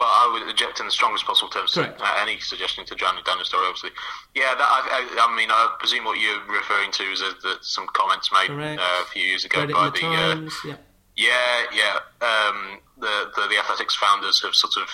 Well, 0.00 0.08
I 0.08 0.32
would 0.32 0.48
eject 0.48 0.80
in 0.80 0.86
the 0.86 0.92
strongest 0.92 1.26
possible 1.26 1.50
terms 1.50 1.76
uh, 1.76 1.92
any 2.16 2.40
suggestion 2.40 2.86
to 2.86 2.94
Johnny 2.94 3.20
Daniel 3.22 3.44
Storey, 3.44 3.66
obviously. 3.66 3.90
Yeah, 4.34 4.54
that, 4.54 4.64
I, 4.64 4.80
I, 4.96 5.28
I 5.28 5.36
mean, 5.36 5.50
I 5.50 5.76
presume 5.78 6.04
what 6.04 6.18
you're 6.18 6.40
referring 6.48 6.90
to 6.92 7.02
is 7.02 7.20
that, 7.20 7.36
that 7.42 7.62
some 7.62 7.86
comments 7.92 8.30
made 8.32 8.48
uh, 8.48 8.80
a 8.80 9.04
few 9.12 9.22
years 9.22 9.44
ago 9.44 9.60
Read 9.60 9.72
by 9.72 9.90
the 9.90 10.00
the. 10.00 10.06
Uh, 10.06 10.50
yeah. 10.64 10.76
yeah, 11.16 11.66
yeah. 11.76 12.26
Um, 12.26 12.80
the, 12.96 13.30
the 13.36 13.48
the 13.48 13.58
Athletics 13.58 13.94
founders 13.94 14.40
have 14.42 14.54
sort 14.54 14.72
of 14.80 14.88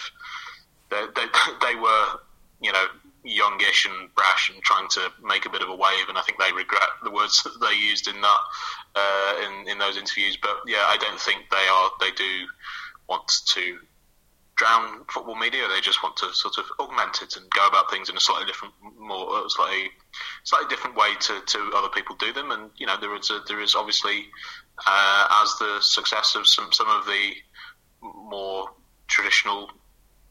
they, 0.91 1.07
they, 1.15 1.29
they 1.63 1.75
were 1.77 2.07
you 2.61 2.73
know 2.73 2.87
youngish 3.23 3.87
and 3.87 4.13
brash 4.17 4.51
and 4.53 4.61
trying 4.65 4.89
to 4.89 5.13
make 5.23 5.47
a 5.47 5.51
bit 5.51 5.63
of 5.63 5.69
a 5.69 5.75
wave, 5.75 6.09
and 6.09 6.19
I 6.19 6.23
think 6.23 6.41
they 6.41 6.51
regret 6.51 6.91
the 7.05 7.13
words 7.13 7.43
that 7.45 7.61
they 7.61 7.79
used 7.79 8.09
in 8.09 8.21
that 8.21 8.41
uh, 8.97 9.35
in 9.47 9.69
in 9.69 9.79
those 9.79 9.97
interviews. 9.97 10.37
But 10.37 10.67
yeah, 10.67 10.83
I 10.89 10.97
don't 10.97 11.21
think 11.21 11.47
they 11.51 11.69
are. 11.71 11.91
They 12.01 12.11
do 12.11 12.47
want 13.09 13.31
to 13.55 13.79
drown 14.57 15.05
football 15.13 15.37
media. 15.37 15.69
They 15.69 15.81
just 15.81 16.03
want 16.03 16.17
to 16.19 16.33
sort 16.33 16.59
of 16.59 16.65
augment 16.81 17.23
it 17.23 17.37
and 17.37 17.49
go 17.51 17.67
about 17.67 17.91
things 17.91 18.09
in 18.09 18.17
a 18.17 18.21
slightly 18.21 18.47
different, 18.47 18.75
more 18.99 19.29
uh, 19.31 19.49
slightly 19.49 19.91
slightly 20.45 20.69
different 20.69 20.97
way 20.97 21.15
to, 21.21 21.41
to 21.41 21.71
other 21.75 21.89
people 21.89 22.17
do 22.17 22.33
them. 22.33 22.51
And 22.51 22.71
you 22.77 22.87
know, 22.87 22.97
there 23.01 23.15
is 23.15 23.31
a, 23.31 23.41
there 23.47 23.61
is 23.61 23.75
obviously 23.75 24.27
uh, 24.87 25.43
as 25.43 25.55
the 25.59 25.79
success 25.81 26.35
of 26.35 26.47
some 26.47 26.73
some 26.73 26.89
of 26.89 27.07
the 27.07 27.33
more 28.03 28.71
traditional 29.09 29.71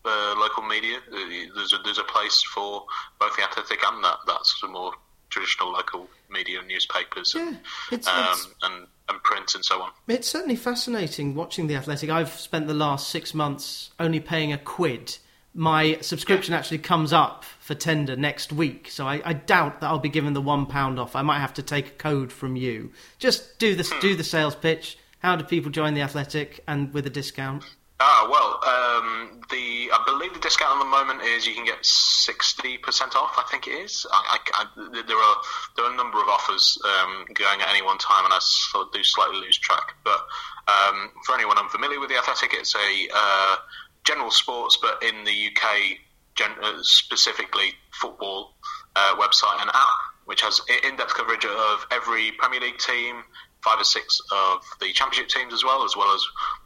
uh, 0.06 0.36
local 0.38 0.64
media, 0.64 0.98
uh, 0.98 1.18
there's 1.56 1.74
a, 1.74 1.78
there's 1.84 1.98
a 1.98 2.04
place 2.04 2.44
for 2.44 2.86
both 3.20 3.36
the 3.36 3.44
athletic 3.44 3.80
and 3.86 4.04
that 4.04 4.18
that 4.28 4.46
sort 4.46 4.70
of 4.70 4.74
more 4.74 4.94
traditional 5.36 5.72
local 5.72 6.08
media, 6.30 6.62
newspapers, 6.66 7.34
Yeah, 7.36 7.48
and, 7.50 7.60
it's, 7.92 8.08
um, 8.08 8.26
it's 8.32 8.48
and 8.64 8.88
and 9.10 9.22
print 9.24 9.54
and 9.54 9.64
so 9.64 9.82
on. 9.82 9.92
It's 10.08 10.28
certainly 10.28 10.56
fascinating 10.56 11.36
watching 11.36 11.68
the 11.68 11.76
Athletic. 11.76 12.10
I've 12.10 12.34
spent 12.34 12.68
the 12.68 12.74
last 12.74 13.10
six 13.10 13.34
months 13.34 13.92
only 14.00 14.20
paying 14.20 14.52
a 14.54 14.58
quid. 14.58 15.18
My 15.54 15.98
subscription 16.02 16.54
actually 16.54 16.80
comes 16.80 17.14
up 17.14 17.44
for 17.60 17.76
tender 17.76 18.16
next 18.16 18.52
week, 18.52 18.90
so 18.90 19.06
I, 19.08 19.22
I 19.24 19.34
doubt 19.34 19.82
that 19.82 19.88
I'll 19.88 20.00
be 20.00 20.10
given 20.10 20.34
the 20.34 20.42
one 20.42 20.66
pound 20.66 21.00
off. 21.00 21.16
I 21.16 21.22
might 21.22 21.40
have 21.40 21.54
to 21.56 21.62
take 21.62 21.88
a 21.88 21.92
code 21.92 22.32
from 22.32 22.56
you. 22.56 22.92
Just 23.20 23.60
do 23.60 23.76
the 23.76 23.84
do 24.02 24.16
the 24.16 24.24
sales 24.24 24.56
pitch. 24.56 24.98
How 25.20 25.36
do 25.36 25.44
people 25.44 25.72
join 25.72 25.94
the 25.94 26.02
Athletic 26.02 26.64
and 26.68 26.94
with 26.94 27.06
a 27.06 27.10
discount? 27.10 27.64
Ah, 27.98 28.28
well, 28.30 28.60
um, 28.68 29.40
the 29.50 29.90
I 29.94 30.04
believe 30.06 30.34
the 30.34 30.40
discount 30.42 30.74
at 30.76 30.80
the 30.80 30.90
moment 30.90 31.22
is 31.22 31.48
you 31.48 31.54
can 31.54 31.64
get 31.64 31.86
sixty 31.86 32.78
percent 32.78 33.16
off. 33.16 33.36
I 33.38 33.44
think 33.50 33.68
it 33.68 33.72
is. 33.72 34.06
I, 34.12 34.38
I, 34.38 34.66
I, 34.66 35.02
there 35.08 35.18
are 35.18 35.36
there 35.78 35.86
are 35.86 35.94
a 35.94 35.96
number 35.96 36.22
of 36.22 36.28
offers 36.28 36.78
um, 36.84 37.26
going 37.34 37.62
at 37.62 37.70
any 37.70 37.82
one 37.82 37.98
time, 37.98 38.26
and 38.26 38.34
I 38.34 38.40
sort 38.42 38.88
of 38.88 38.94
do 38.94 39.02
slightly 39.02 39.38
lose 39.38 39.58
track. 39.58 39.94
But 40.04 40.20
um, 40.68 41.12
for 41.26 41.36
anyone 41.36 41.58
unfamiliar 41.58 42.02
with 42.02 42.10
the 42.10 42.18
Athletic, 42.18 42.52
it's 42.54 42.76
a 42.76 43.08
uh, 43.16 43.56
general 44.04 44.32
sports, 44.32 44.78
but 44.82 45.02
in 45.02 45.24
the 45.24 45.32
UK, 45.32 45.98
gen- 46.36 46.60
uh, 46.62 46.80
specifically 46.82 47.74
football 47.92 48.56
uh, 48.98 49.16
website 49.16 49.62
and 49.62 49.70
app, 49.74 50.00
which 50.26 50.42
has 50.42 50.60
in-depth 50.84 51.14
coverage 51.14 51.46
of 51.46 51.88
every 51.92 52.32
Premier 52.34 52.60
League 52.60 52.78
team, 52.78 53.24
five 53.66 53.82
or 53.82 53.84
six 53.84 54.22
of 54.32 54.62
the 54.80 54.94
Championship 54.94 55.28
teams 55.28 55.54
as 55.54 55.64
well, 55.64 55.84
as 55.84 55.98
well 55.98 56.14
as 56.14 56.22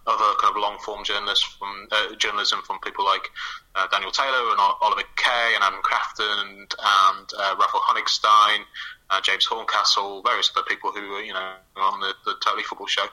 other 0.05 0.35
kind 0.41 0.51
of 0.55 0.61
long-form 0.61 1.05
journalists 1.05 1.45
from 1.57 1.87
uh, 1.91 2.15
journalism 2.15 2.59
from 2.67 2.77
people 2.79 3.05
like 3.05 3.31
uh, 3.75 3.87
Daniel 3.87 4.11
Taylor 4.11 4.51
and 4.51 4.59
Oliver 4.59 5.07
Kay 5.15 5.55
and 5.55 5.63
Adam 5.63 5.79
Crafton 5.81 6.41
and, 6.41 6.67
and 6.67 7.27
uh, 7.39 7.55
Raphael 7.57 7.81
Honigstein, 7.87 8.67
uh, 9.09 9.21
James 9.21 9.45
Horncastle, 9.45 10.21
various 10.23 10.51
other 10.55 10.65
people 10.67 10.91
who 10.91 11.15
are 11.15 11.23
you 11.23 11.33
know 11.33 11.53
on 11.77 12.01
the, 12.01 12.13
the 12.25 12.35
Totally 12.43 12.63
Football 12.63 12.87
show. 12.87 13.07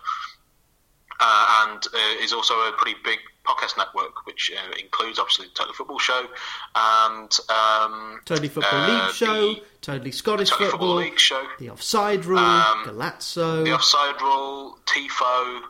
Uh, 1.18 1.66
and 1.70 1.82
uh, 1.94 2.23
is 2.25 2.32
also 2.35 2.54
a 2.54 2.73
pretty 2.76 2.99
big 3.02 3.18
podcast 3.44 3.78
network, 3.78 4.26
which 4.26 4.50
uh, 4.54 4.73
includes 4.78 5.18
obviously 5.18 5.46
the 5.46 5.52
Totally 5.54 5.75
Football 5.75 5.99
Show 5.99 6.26
and 6.75 7.38
um, 7.49 8.20
Totally 8.26 8.49
Football 8.49 8.80
uh, 8.80 9.04
League 9.06 9.14
Show, 9.14 9.54
the, 9.54 9.62
Totally 9.80 10.12
Scottish 10.12 10.50
Totally 10.50 10.70
Football, 10.70 10.88
Football 10.88 11.04
League 11.11 11.18
Show, 11.18 11.42
the 11.58 11.70
Offside 11.70 12.25
Rule, 12.26 12.38
Um, 12.38 12.85
Golazzo. 12.85 13.64
the 13.64 13.73
Offside 13.73 14.20
Rule, 14.20 14.78
Tifo, 14.85 15.61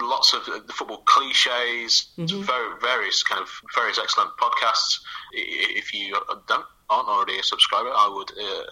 lots 0.00 0.34
of 0.34 0.42
uh, 0.48 0.58
the 0.66 0.72
football 0.74 1.02
cliches, 1.06 2.08
Mhm. 2.18 2.44
very, 2.44 2.78
various 2.80 3.22
kind 3.22 3.40
of 3.40 3.48
various 3.74 3.98
excellent 3.98 4.30
podcasts. 4.36 4.98
If 5.32 5.94
you 5.94 6.14
don't 6.48 6.64
aren't 6.90 7.08
already 7.08 7.38
a 7.38 7.42
subscriber, 7.42 7.88
I 7.90 8.08
would 8.08 8.30
uh, 8.32 8.64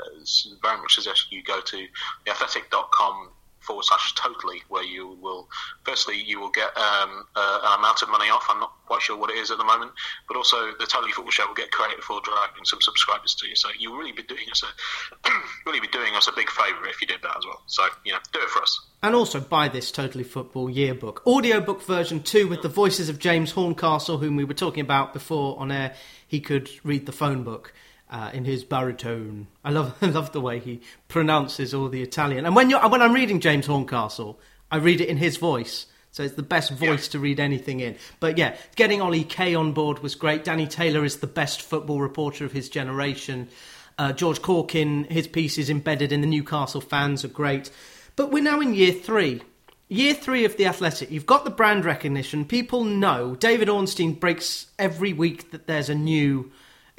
very 0.60 0.76
much 0.76 0.94
suggest 0.96 1.32
you 1.32 1.42
go 1.42 1.60
to 1.62 1.86
theathletic.com 2.26 3.30
forward 3.61 3.85
slash 3.85 4.14
totally, 4.14 4.62
where 4.69 4.83
you 4.83 5.17
will, 5.21 5.49
firstly, 5.85 6.21
you 6.21 6.40
will 6.40 6.50
get 6.50 6.76
um, 6.76 7.25
uh, 7.37 7.61
an 7.64 7.79
amount 7.79 8.02
of 8.02 8.09
money 8.09 8.29
off. 8.31 8.45
I'm 8.49 8.61
not 8.61 8.73
quite 8.87 9.02
sure 9.02 9.17
what 9.17 9.31
it 9.31 9.37
is 9.37 9.50
at 9.50 9.59
the 9.59 9.64
moment, 9.64 9.93
but 10.26 10.37
also 10.37 10.73
the 10.79 10.87
Totally 10.87 11.12
Football 11.12 11.31
Show 11.31 11.47
will 11.47 11.55
get 11.55 11.71
credit 11.71 12.02
for 12.02 12.21
driving 12.23 12.64
some 12.64 12.81
subscribers 12.81 13.35
to 13.37 13.47
you. 13.47 13.55
So 13.55 13.69
you'll 13.79 13.97
really 13.97 14.12
be 14.12 14.23
doing 14.23 14.45
us 14.50 14.64
a 14.64 15.31
really 15.67 15.81
be 15.81 15.88
doing 15.88 16.14
us 16.14 16.26
a 16.26 16.33
big 16.33 16.50
favour 16.50 16.87
if 16.88 17.00
you 17.00 17.07
did 17.07 17.23
that 17.23 17.37
as 17.37 17.45
well. 17.47 17.62
So 17.67 17.85
you 18.05 18.12
know, 18.12 18.19
do 18.33 18.40
it 18.40 18.49
for 18.49 18.62
us. 18.62 18.81
And 19.02 19.14
also 19.14 19.40
buy 19.40 19.69
this 19.69 19.90
Totally 19.93 20.25
Football 20.25 20.69
yearbook. 20.69 21.23
Audiobook 21.26 21.83
version 21.83 22.23
2 22.23 22.49
with 22.49 22.62
the 22.62 22.69
voices 22.69 23.09
of 23.09 23.19
James 23.19 23.52
Horncastle, 23.52 24.19
whom 24.19 24.37
we 24.37 24.45
were 24.45 24.55
talking 24.55 24.83
about 24.83 25.12
before 25.12 25.59
on 25.59 25.71
air. 25.71 25.95
He 26.26 26.40
could 26.40 26.69
read 26.85 27.07
the 27.07 27.12
phone 27.12 27.43
book 27.43 27.73
uh, 28.11 28.31
in 28.35 28.45
his 28.45 28.64
baritone. 28.64 29.47
I 29.64 29.71
love, 29.71 29.97
I 30.02 30.07
love 30.07 30.33
the 30.33 30.40
way 30.40 30.59
he 30.59 30.81
pronounces 31.09 31.73
all 31.73 31.88
the 31.88 32.02
Italian. 32.02 32.45
And 32.45 32.57
when, 32.57 32.69
you're, 32.69 32.87
when 32.88 33.02
I'm 33.02 33.14
reading 33.14 33.40
James 33.40 33.67
Horncastle, 33.67 34.38
I 34.71 34.76
read 34.76 35.00
it 35.00 35.09
in 35.09 35.17
his 35.17 35.37
voice. 35.37 35.87
So 36.12 36.25
it's 36.25 36.35
the 36.35 36.43
best 36.43 36.73
voice 36.73 37.07
to 37.09 37.21
read 37.21 37.38
anything 37.38 37.79
in. 37.79 37.97
But 38.19 38.37
yeah, 38.37 38.57
getting 38.75 39.00
Ollie 39.00 39.23
Kay 39.23 39.55
on 39.55 39.73
board 39.73 40.00
was 40.00 40.17
great. 40.17 40.43
Danny 40.43 40.67
Taylor 40.67 41.05
is 41.05 41.19
the 41.19 41.29
best 41.29 41.62
football 41.62 42.00
reporter 42.00 42.45
of 42.45 42.50
his 42.50 42.69
generation. 42.69 43.49
Uh, 43.97 44.12
George 44.12 44.43
Caulkin, 44.43 45.05
his 45.05 45.29
pieces 45.29 45.71
embedded 45.71 46.11
in 46.11 46.21
the 46.21 46.26
Newcastle 46.26 46.81
fans 46.81 47.25
are 47.25 47.29
great. 47.29 47.71
But 48.17 48.33
we're 48.33 48.43
now 48.43 48.61
in 48.61 48.75
year 48.75 48.93
three. 48.93 49.43
Year 49.88 50.14
three 50.14 50.45
of 50.45 50.57
The 50.57 50.67
Athletic. 50.67 51.11
You've 51.11 51.26
got 51.26 51.45
the 51.45 51.50
brand 51.50 51.85
recognition. 51.85 52.45
People 52.45 52.83
know. 52.83 53.37
David 53.37 53.69
Ornstein 53.69 54.14
breaks 54.14 54.67
every 54.79 55.12
week 55.12 55.52
that 55.52 55.67
there's 55.69 55.88
a 55.88 55.95
new 55.95 56.50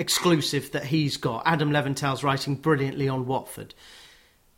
exclusive 0.02 0.72
that 0.72 0.86
he's 0.86 1.16
got. 1.16 1.44
Adam 1.46 1.72
Leventhal's 1.72 2.24
writing 2.24 2.56
brilliantly 2.56 3.08
on 3.08 3.28
Watford. 3.28 3.74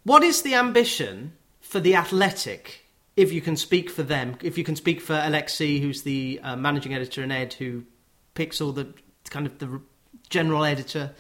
What 0.04 0.24
is 0.24 0.42
the 0.42 0.56
ambition 0.56 1.34
for 1.60 1.80
The 1.80 1.96
Athletic, 1.96 2.86
if 3.16 3.32
you 3.32 3.42
can 3.42 3.58
speak 3.58 3.90
for 3.90 4.04
them? 4.04 4.38
If 4.42 4.58
you 4.58 4.64
can 4.64 4.76
speak 4.76 5.02
for 5.02 5.14
Alexi, 5.14 5.82
who's 5.82 6.04
the 6.04 6.40
uh, 6.42 6.56
managing 6.56 6.94
editor, 6.94 7.22
and 7.22 7.32
Ed, 7.32 7.54
who 7.54 7.84
picks 8.34 8.62
all 8.62 8.72
the 8.72 8.94
kind 9.30 9.46
of 9.46 9.60
the 9.60 9.82
general 10.30 10.64
editor 10.64 11.12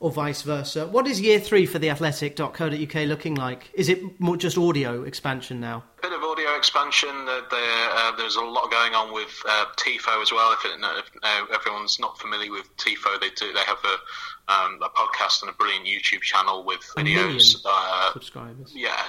or 0.00 0.10
vice 0.10 0.42
versa. 0.42 0.86
What 0.86 1.06
is 1.06 1.20
year 1.20 1.38
three 1.38 1.66
for 1.66 1.78
the 1.78 1.90
athletic.co.uk 1.90 2.94
looking 2.94 3.34
like? 3.34 3.70
Is 3.74 3.88
it 3.88 4.20
more 4.20 4.36
just 4.36 4.56
audio 4.56 5.02
expansion 5.02 5.60
now? 5.60 5.84
bit 6.02 6.12
of 6.12 6.22
expansion. 6.58 7.08
Uh, 7.08 7.40
there, 7.50 7.88
uh, 7.92 8.16
there's 8.16 8.36
a 8.36 8.42
lot 8.42 8.70
going 8.70 8.94
on 8.94 9.14
with 9.14 9.34
uh, 9.48 9.66
Tifo 9.76 10.20
as 10.20 10.32
well. 10.32 10.52
If, 10.52 10.64
it, 10.64 10.78
if 10.78 11.10
uh, 11.22 11.54
everyone's 11.54 11.98
not 11.98 12.18
familiar 12.18 12.50
with 12.50 12.68
Tifo, 12.76 13.18
they 13.20 13.30
do. 13.30 13.52
They 13.52 13.60
have 13.60 13.78
a, 13.84 14.52
um, 14.52 14.78
a 14.82 14.90
podcast 14.90 15.42
and 15.42 15.50
a 15.50 15.54
brilliant 15.54 15.86
YouTube 15.86 16.20
channel 16.20 16.64
with 16.64 16.80
A 16.96 17.00
videos. 17.00 17.56
Uh, 17.64 18.12
subscribers. 18.12 18.72
yeah, 18.74 19.06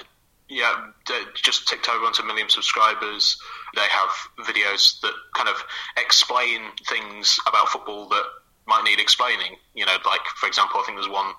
yeah, 0.50 0.92
just 1.36 1.68
ticked 1.68 1.88
over 1.90 2.06
onto 2.06 2.24
a 2.24 2.26
million 2.26 2.50
subscribers. 2.50 3.38
They 3.76 3.82
have 3.82 4.46
videos 4.48 5.00
that 5.02 5.14
kind 5.36 5.48
of 5.48 5.64
explain 5.96 6.62
things 6.88 7.40
about 7.48 7.70
football 7.70 8.08
that 8.10 8.24
might 8.70 8.84
need 8.86 9.00
explaining. 9.00 9.58
You 9.74 9.86
know, 9.86 9.98
like 10.06 10.24
for 10.38 10.48
example, 10.48 10.80
I 10.80 10.84
think 10.86 10.98
there's 10.98 11.10
one 11.10 11.34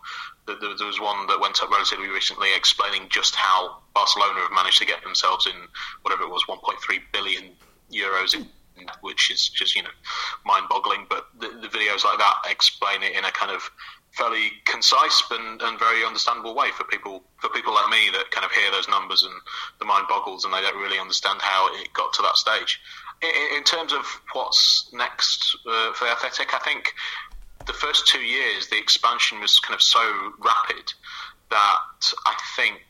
there 0.47 0.87
was 0.87 1.01
one 1.01 1.29
that 1.29 1.39
went 1.41 1.63
up 1.63 1.71
relatively 1.71 2.09
recently 2.09 2.49
explaining 2.55 3.09
just 3.09 3.37
how 3.37 3.79
Barcelona 3.95 4.41
have 4.41 4.51
managed 4.51 4.79
to 4.79 4.87
get 4.87 5.03
themselves 5.03 5.47
in 5.47 5.55
whatever 6.03 6.25
it 6.25 6.31
was 6.31 6.45
1.3 6.49 6.75
billion 7.13 7.51
euros 7.93 8.35
in 8.35 8.47
which 9.03 9.31
is 9.31 9.49
just 9.49 9.77
you 9.77 9.83
know 9.83 9.91
mind-boggling 10.47 11.05
but 11.11 11.27
the, 11.39 11.49
the 11.61 11.69
videos 11.69 12.03
like 12.03 12.17
that 12.19 12.35
explain 12.49 13.03
it 13.03 13.15
in 13.15 13.25
a 13.25 13.31
kind 13.31 13.53
of 13.53 13.71
fairly 14.13 14.51
concise 14.65 15.23
and, 15.31 15.61
and 15.61 15.79
very 15.79 16.05
understandable 16.05 16.55
way 16.55 16.71
for 16.71 16.85
people 16.85 17.23
for 17.39 17.51
people 17.51 17.75
like 17.75 17.91
me 17.91 18.09
that 18.11 18.31
kind 18.31 18.45
of 18.45 18.51
hear 18.53 18.71
those 18.71 18.89
numbers 18.89 19.23
and 19.23 19.35
the 19.79 19.85
mind 19.85 20.07
boggles 20.09 20.45
and 20.45 20.55
they 20.55 20.61
don't 20.63 20.81
really 20.81 20.99
understand 20.99 21.39
how 21.43 21.69
it 21.75 21.93
got 21.93 22.13
to 22.13 22.23
that 22.23 22.37
stage 22.37 22.81
in, 23.23 23.59
in 23.59 23.65
terms 23.65 23.93
of 23.93 24.05
what's 24.33 24.91
next 24.93 25.57
uh, 25.67 25.93
for 25.93 26.07
athletic 26.07 26.55
i 26.55 26.59
think 26.59 26.95
the 27.67 27.73
first 27.73 28.07
two 28.07 28.21
years, 28.21 28.69
the 28.69 28.79
expansion 28.79 29.41
was 29.41 29.61
kind 29.61 29.75
of 29.75 29.83
so 29.83 30.00
rapid 30.39 30.93
that 31.50 32.12
I 32.27 32.35
think 32.57 32.81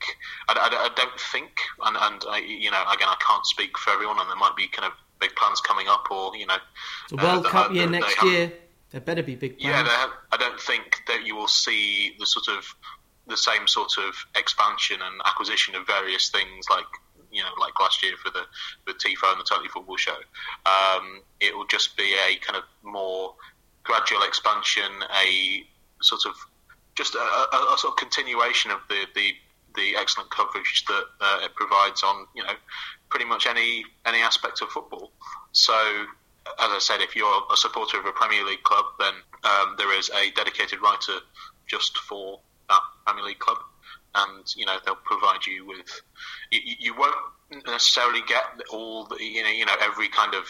I, 0.48 0.52
I, 0.54 0.86
I 0.86 0.88
don't 0.94 1.20
think, 1.20 1.50
and, 1.84 1.96
and 1.98 2.22
I, 2.28 2.38
you 2.38 2.70
know, 2.70 2.82
again, 2.92 3.08
I 3.08 3.16
can't 3.26 3.44
speak 3.46 3.76
for 3.78 3.90
everyone, 3.90 4.18
and 4.18 4.28
there 4.28 4.36
might 4.36 4.56
be 4.56 4.68
kind 4.68 4.86
of 4.86 4.92
big 5.18 5.34
plans 5.34 5.60
coming 5.60 5.86
up, 5.88 6.10
or 6.10 6.36
you 6.36 6.46
know, 6.46 6.58
The 7.08 7.16
World 7.16 7.46
uh, 7.46 7.50
Cup 7.50 7.74
year 7.74 7.88
next 7.88 8.22
year. 8.22 8.52
There 8.90 9.00
better 9.00 9.22
be 9.22 9.36
big 9.36 9.56
yeah, 9.58 9.82
plans. 9.82 9.88
have, 9.88 10.10
I 10.32 10.36
don't 10.36 10.60
think 10.60 11.02
that 11.06 11.24
you 11.24 11.36
will 11.36 11.48
see 11.48 12.16
the 12.18 12.26
sort 12.26 12.48
of 12.48 12.64
the 13.26 13.36
same 13.36 13.68
sort 13.68 13.92
of 13.98 14.14
expansion 14.36 14.98
and 15.00 15.20
acquisition 15.24 15.74
of 15.74 15.86
various 15.86 16.30
things 16.30 16.66
like 16.68 16.86
you 17.30 17.42
know 17.42 17.50
like 17.60 17.78
last 17.80 18.02
year 18.02 18.14
for 18.22 18.30
the 18.30 18.44
the 18.86 18.92
Tifo 18.94 19.30
and 19.30 19.40
the 19.40 19.44
Totally 19.44 19.68
Football 19.68 19.96
Show. 19.96 20.16
Um, 20.66 21.22
it 21.40 21.56
will 21.56 21.66
just 21.66 21.96
be 21.96 22.14
a 22.28 22.36
kind 22.36 22.56
of 22.56 22.64
more 22.82 23.34
gradual 23.82 24.22
expansion, 24.22 24.90
a 25.24 25.64
sort 26.02 26.22
of 26.26 26.34
just 26.94 27.14
a, 27.14 27.18
a, 27.18 27.74
a 27.74 27.78
sort 27.78 27.92
of 27.92 27.96
continuation 27.96 28.70
of 28.70 28.80
the 28.88 29.06
the 29.14 29.32
the 29.76 29.96
excellent 29.96 30.30
coverage 30.30 30.84
that 30.86 31.04
uh, 31.20 31.40
it 31.44 31.54
provides 31.54 32.02
on 32.02 32.26
you 32.34 32.42
know 32.42 32.54
pretty 33.08 33.26
much 33.26 33.46
any 33.46 33.84
any 34.06 34.18
aspect 34.18 34.62
of 34.62 34.68
football. 34.68 35.12
So 35.52 36.06
as 36.46 36.70
I 36.70 36.78
said, 36.78 37.00
if 37.00 37.14
you're 37.14 37.42
a 37.52 37.56
supporter 37.56 37.98
of 37.98 38.06
a 38.06 38.12
Premier 38.12 38.44
League 38.44 38.62
club, 38.62 38.86
then 38.98 39.14
um, 39.44 39.74
there 39.78 39.96
is 39.96 40.10
a 40.10 40.30
dedicated 40.32 40.80
writer 40.80 41.18
just 41.66 41.98
for 41.98 42.40
that 42.68 42.80
Premier 43.06 43.24
League 43.24 43.38
club, 43.38 43.58
and 44.14 44.44
you 44.56 44.66
know 44.66 44.76
they'll 44.84 44.96
provide 45.04 45.46
you 45.46 45.66
with. 45.66 46.02
You, 46.50 46.74
you 46.78 46.94
won't 46.96 47.66
necessarily 47.66 48.20
get 48.26 48.42
all 48.72 49.04
the 49.06 49.22
you 49.22 49.42
know 49.42 49.50
you 49.50 49.66
know 49.66 49.76
every 49.80 50.08
kind 50.08 50.34
of 50.34 50.44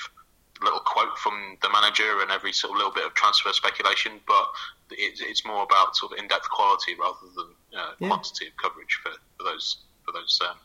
little 0.63 0.81
quote 0.81 1.17
from 1.19 1.57
the 1.63 1.71
manager 1.71 2.21
and 2.21 2.31
every 2.31 2.53
sort 2.53 2.73
of 2.73 2.77
little 2.77 2.93
bit 2.93 3.07
of 3.07 3.15
transfer 3.15 3.51
speculation, 3.53 4.21
but 4.27 4.47
it, 4.91 5.19
it's 5.27 5.45
more 5.47 5.63
about 5.63 5.97
sort 5.97 6.13
of 6.13 6.19
in-depth 6.19 6.51
quality 6.51 6.95
rather 7.01 7.17
than 7.35 7.81
uh, 7.81 7.93
Yeah. 7.99 8.09
quantity 8.09 8.49
of 8.49 8.53
coverage 8.63 8.99
for, 9.03 9.13
for 9.39 9.45
those 9.45 9.79
for 10.05 10.13
those 10.13 10.39
um, 10.43 10.57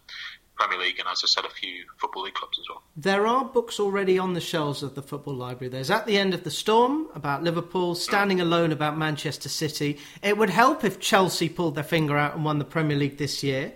Premier 0.56 0.78
League 0.80 1.00
and 1.00 1.08
as 1.08 1.22
I 1.24 1.28
said, 1.28 1.46
a 1.46 1.50
few 1.50 1.84
football 1.98 2.24
league 2.24 2.34
clubs 2.34 2.58
as 2.60 2.66
well. 2.70 2.82
There 2.96 3.28
are 3.28 3.46
books 3.46 3.80
already 3.80 4.18
on 4.18 4.34
the 4.34 4.42
shelves 4.42 4.84
of 4.84 4.96
the 4.96 5.02
football 5.02 5.36
library. 5.36 5.70
There's 5.70 5.90
At 5.92 6.06
the 6.06 6.18
End 6.18 6.34
of 6.34 6.44
the 6.44 6.52
Storm 6.52 7.08
about 7.16 7.44
Liverpool, 7.44 7.96
Standing 7.96 8.40
Alone 8.42 8.72
about 8.72 8.98
Manchester 8.98 9.50
City. 9.50 9.98
It 10.24 10.38
would 10.38 10.50
help 10.50 10.84
if 10.84 11.00
Chelsea 11.00 11.50
pulled 11.50 11.76
their 11.76 11.84
finger 11.84 12.18
out 12.18 12.36
and 12.36 12.46
won 12.46 12.60
the 12.60 12.66
Premier 12.66 12.98
League 12.98 13.18
this 13.18 13.44
year. 13.44 13.74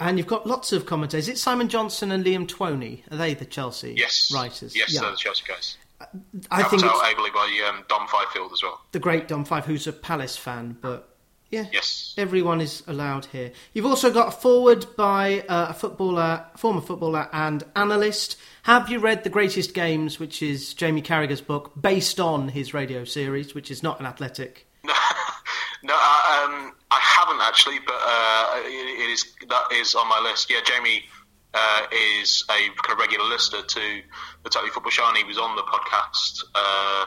And 0.00 0.16
you've 0.18 0.26
got 0.26 0.46
lots 0.46 0.72
of 0.72 0.86
commentators. 0.86 1.28
Is 1.28 1.34
it 1.34 1.38
Simon 1.38 1.68
Johnson 1.68 2.10
and 2.10 2.24
Liam 2.24 2.46
Twomey? 2.46 3.02
Are 3.12 3.16
they 3.16 3.34
the 3.34 3.44
Chelsea 3.44 3.94
Yes, 3.98 4.30
writers? 4.34 4.74
Yes, 4.74 4.92
Yeah. 4.94 5.02
they're 5.02 5.10
the 5.10 5.16
Chelsea 5.16 5.44
guys. 5.46 5.76
I 6.00 6.06
think 6.06 6.46
Helped 6.50 6.74
it's 6.74 6.82
out 6.84 7.04
ably 7.04 7.30
by 7.30 7.68
um, 7.68 7.84
Dom 7.88 8.06
Fifield 8.08 8.52
as 8.52 8.62
well. 8.62 8.80
the 8.92 8.98
great 8.98 9.28
Dom 9.28 9.44
Five, 9.44 9.64
who's 9.66 9.86
a 9.86 9.92
Palace 9.92 10.36
fan, 10.36 10.76
but 10.80 11.13
Yeah. 11.50 11.66
Yes. 11.72 12.14
Everyone 12.16 12.60
is 12.60 12.82
allowed 12.86 13.26
here. 13.26 13.52
You've 13.72 13.86
also 13.86 14.12
got 14.12 14.28
a 14.28 14.30
forward 14.32 14.86
by 14.96 15.40
uh, 15.48 15.66
a 15.70 15.74
footballer, 15.74 16.44
former 16.56 16.80
footballer 16.80 17.28
and 17.32 17.62
analyst. 17.76 18.36
Have 18.64 18.90
you 18.90 18.98
read 18.98 19.24
The 19.24 19.30
Greatest 19.30 19.74
Games, 19.74 20.18
which 20.18 20.42
is 20.42 20.74
Jamie 20.74 21.02
Carragher's 21.02 21.40
book, 21.40 21.72
based 21.80 22.18
on 22.18 22.48
his 22.48 22.74
radio 22.74 23.04
series, 23.04 23.54
which 23.54 23.70
is 23.70 23.82
not 23.82 24.00
an 24.00 24.06
athletic? 24.06 24.66
No, 24.82 24.94
no, 25.84 25.94
uh, 25.94 26.44
um, 26.44 26.72
I 26.90 26.98
haven't 27.00 27.40
actually, 27.42 27.78
but 27.86 28.00
uh, 28.00 28.60
it, 28.64 29.00
it 29.00 29.10
is 29.10 29.24
that 29.48 29.68
is 29.72 29.94
on 29.94 30.08
my 30.08 30.20
list. 30.20 30.50
Yeah, 30.50 30.60
Jamie 30.64 31.04
uh, 31.52 31.82
is 32.20 32.44
a 32.50 32.54
kind 32.82 32.92
of 32.92 32.98
regular 32.98 33.26
listener 33.26 33.62
to 33.62 34.00
the 34.42 34.50
Totally 34.50 34.70
Football 34.70 34.90
Show, 34.90 35.06
and 35.06 35.16
he 35.16 35.24
was 35.24 35.38
on 35.38 35.54
the 35.56 35.62
podcast. 35.62 36.42
Uh, 36.54 37.06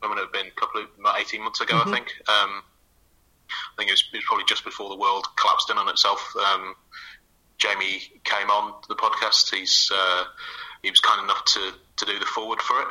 when 0.00 0.10
would 0.10 0.18
it 0.18 0.22
have 0.22 0.32
been? 0.32 0.46
A 0.46 0.60
couple 0.60 0.82
of 0.82 0.88
about 0.98 1.20
eighteen 1.20 1.42
months 1.42 1.60
ago, 1.60 1.80
I 1.84 1.90
think. 1.90 2.12
Um, 2.28 2.62
I 3.72 3.76
think 3.76 3.88
it 3.88 3.92
was, 3.92 4.04
it 4.12 4.16
was 4.18 4.24
probably 4.26 4.44
just 4.46 4.64
before 4.64 4.88
the 4.88 4.96
world 4.96 5.26
collapsed 5.36 5.70
in 5.70 5.78
on 5.78 5.88
itself. 5.88 6.34
Um, 6.36 6.74
Jamie 7.58 8.00
came 8.24 8.50
on 8.50 8.80
the 8.88 8.96
podcast. 8.96 9.54
He's 9.54 9.90
uh, 9.94 10.24
he 10.82 10.90
was 10.90 11.00
kind 11.00 11.22
enough 11.22 11.44
to, 11.44 11.72
to 11.96 12.06
do 12.06 12.18
the 12.18 12.24
forward 12.24 12.60
for 12.62 12.80
it. 12.80 12.88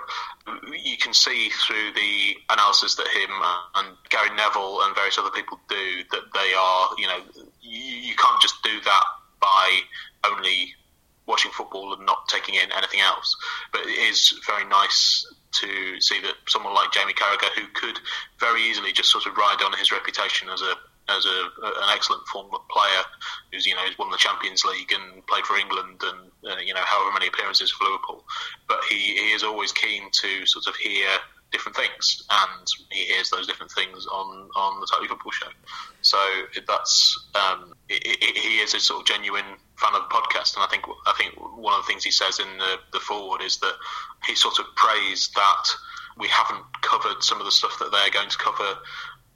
You 0.86 0.98
can 0.98 1.14
see 1.14 1.50
through 1.50 1.94
the 1.96 2.36
analysis 2.50 2.96
that 2.96 3.08
him 3.08 3.30
and 3.76 3.98
Gary 4.10 4.30
Neville 4.36 4.82
and 4.84 4.96
various 4.96 5.18
other 5.18 5.32
people 5.32 5.60
do 5.68 6.04
that 6.12 6.22
they 6.34 6.54
are, 6.54 6.90
you 6.98 7.08
know, 7.08 7.20
you, 7.62 7.80
you 7.80 8.16
can't 8.16 8.40
just 8.42 8.62
do 8.64 8.80
that 8.82 9.04
by 9.42 9.80
only 10.24 10.74
watching 11.26 11.52
football 11.52 11.94
and 11.94 12.06
not 12.06 12.28
taking 12.28 12.56
in 12.56 12.72
anything 12.72 13.00
else. 13.00 13.36
But 13.72 13.82
it 13.82 13.90
is 13.90 14.40
very 14.46 14.66
nice 14.66 15.26
to 15.52 16.02
see 16.02 16.22
that 16.22 16.36
someone 16.48 16.74
like 16.74 16.92
Jamie 16.92 17.14
Carragher, 17.14 17.50
who 17.56 17.68
could 17.74 18.00
very 18.40 18.62
easily 18.64 18.92
just 18.92 19.12
sort 19.12 19.26
of 19.26 19.38
ride 19.38 19.62
on 19.64 19.74
his 19.78 19.92
reputation 19.92 20.50
as 20.50 20.62
a 20.62 20.74
as 21.10 21.26
a, 21.26 21.66
an 21.66 21.90
excellent 21.92 22.26
former 22.28 22.60
player, 22.70 23.04
who's 23.52 23.66
you 23.66 23.76
know 23.76 23.82
who's 23.82 23.98
won 23.98 24.12
the 24.12 24.18
Champions 24.18 24.64
League 24.64 24.92
and 24.92 25.26
played 25.28 25.46
for 25.46 25.58
England 25.58 26.02
and 26.04 26.52
uh, 26.52 26.58
you 26.58 26.74
know 26.74 26.84
however 26.86 27.12
many 27.14 27.28
appearances 27.28 27.72
for 27.72 27.86
Liverpool, 27.86 28.24
but 28.68 28.80
he, 28.90 28.96
he 28.96 29.32
is 29.32 29.44
always 29.44 29.72
keen 29.72 30.04
to 30.12 30.46
sort 30.46 30.68
of 30.68 30.76
hear 30.76 31.08
different 31.52 31.76
things, 31.76 32.24
and 32.30 32.68
he 32.92 33.06
hears 33.06 33.30
those 33.30 33.48
different 33.48 33.72
things 33.72 34.06
on 34.08 34.50
on 34.56 34.80
the 34.80 34.88
Totally 34.92 35.08
Football 35.08 35.32
Show. 35.32 35.48
So 36.02 36.18
that's 36.68 37.30
um, 37.36 37.74
it, 37.90 38.02
it, 38.06 38.38
he 38.38 38.60
is 38.60 38.74
a 38.74 38.80
sort 38.80 39.02
of 39.02 39.08
genuine 39.08 39.58
fan 39.78 39.96
of 39.96 40.04
the 40.08 40.16
podcast, 40.16 40.56
and 40.56 40.64
I 40.64 40.68
think 40.68 40.84
I 41.06 41.14
think 41.18 41.36
one 41.38 41.74
of 41.74 41.86
the 41.86 41.88
things 41.92 42.04
he 42.04 42.12
says 42.12 42.40
in 42.40 42.58
the, 42.58 42.78
the 42.94 43.00
forward 43.00 43.42
is 43.42 43.58
that 43.60 43.74
he 44.26 44.36
sort 44.36 44.60
of 44.60 44.66
praised 44.76 45.34
that 45.36 45.66
we 46.18 46.28
haven't 46.28 46.64
covered 46.82 47.24
some 47.24 47.40
of 47.40 47.46
the 47.46 47.52
stuff 47.52 47.78
that 47.80 47.92
they're 47.92 48.12
going 48.12 48.30
to 48.30 48.38
cover 48.38 48.78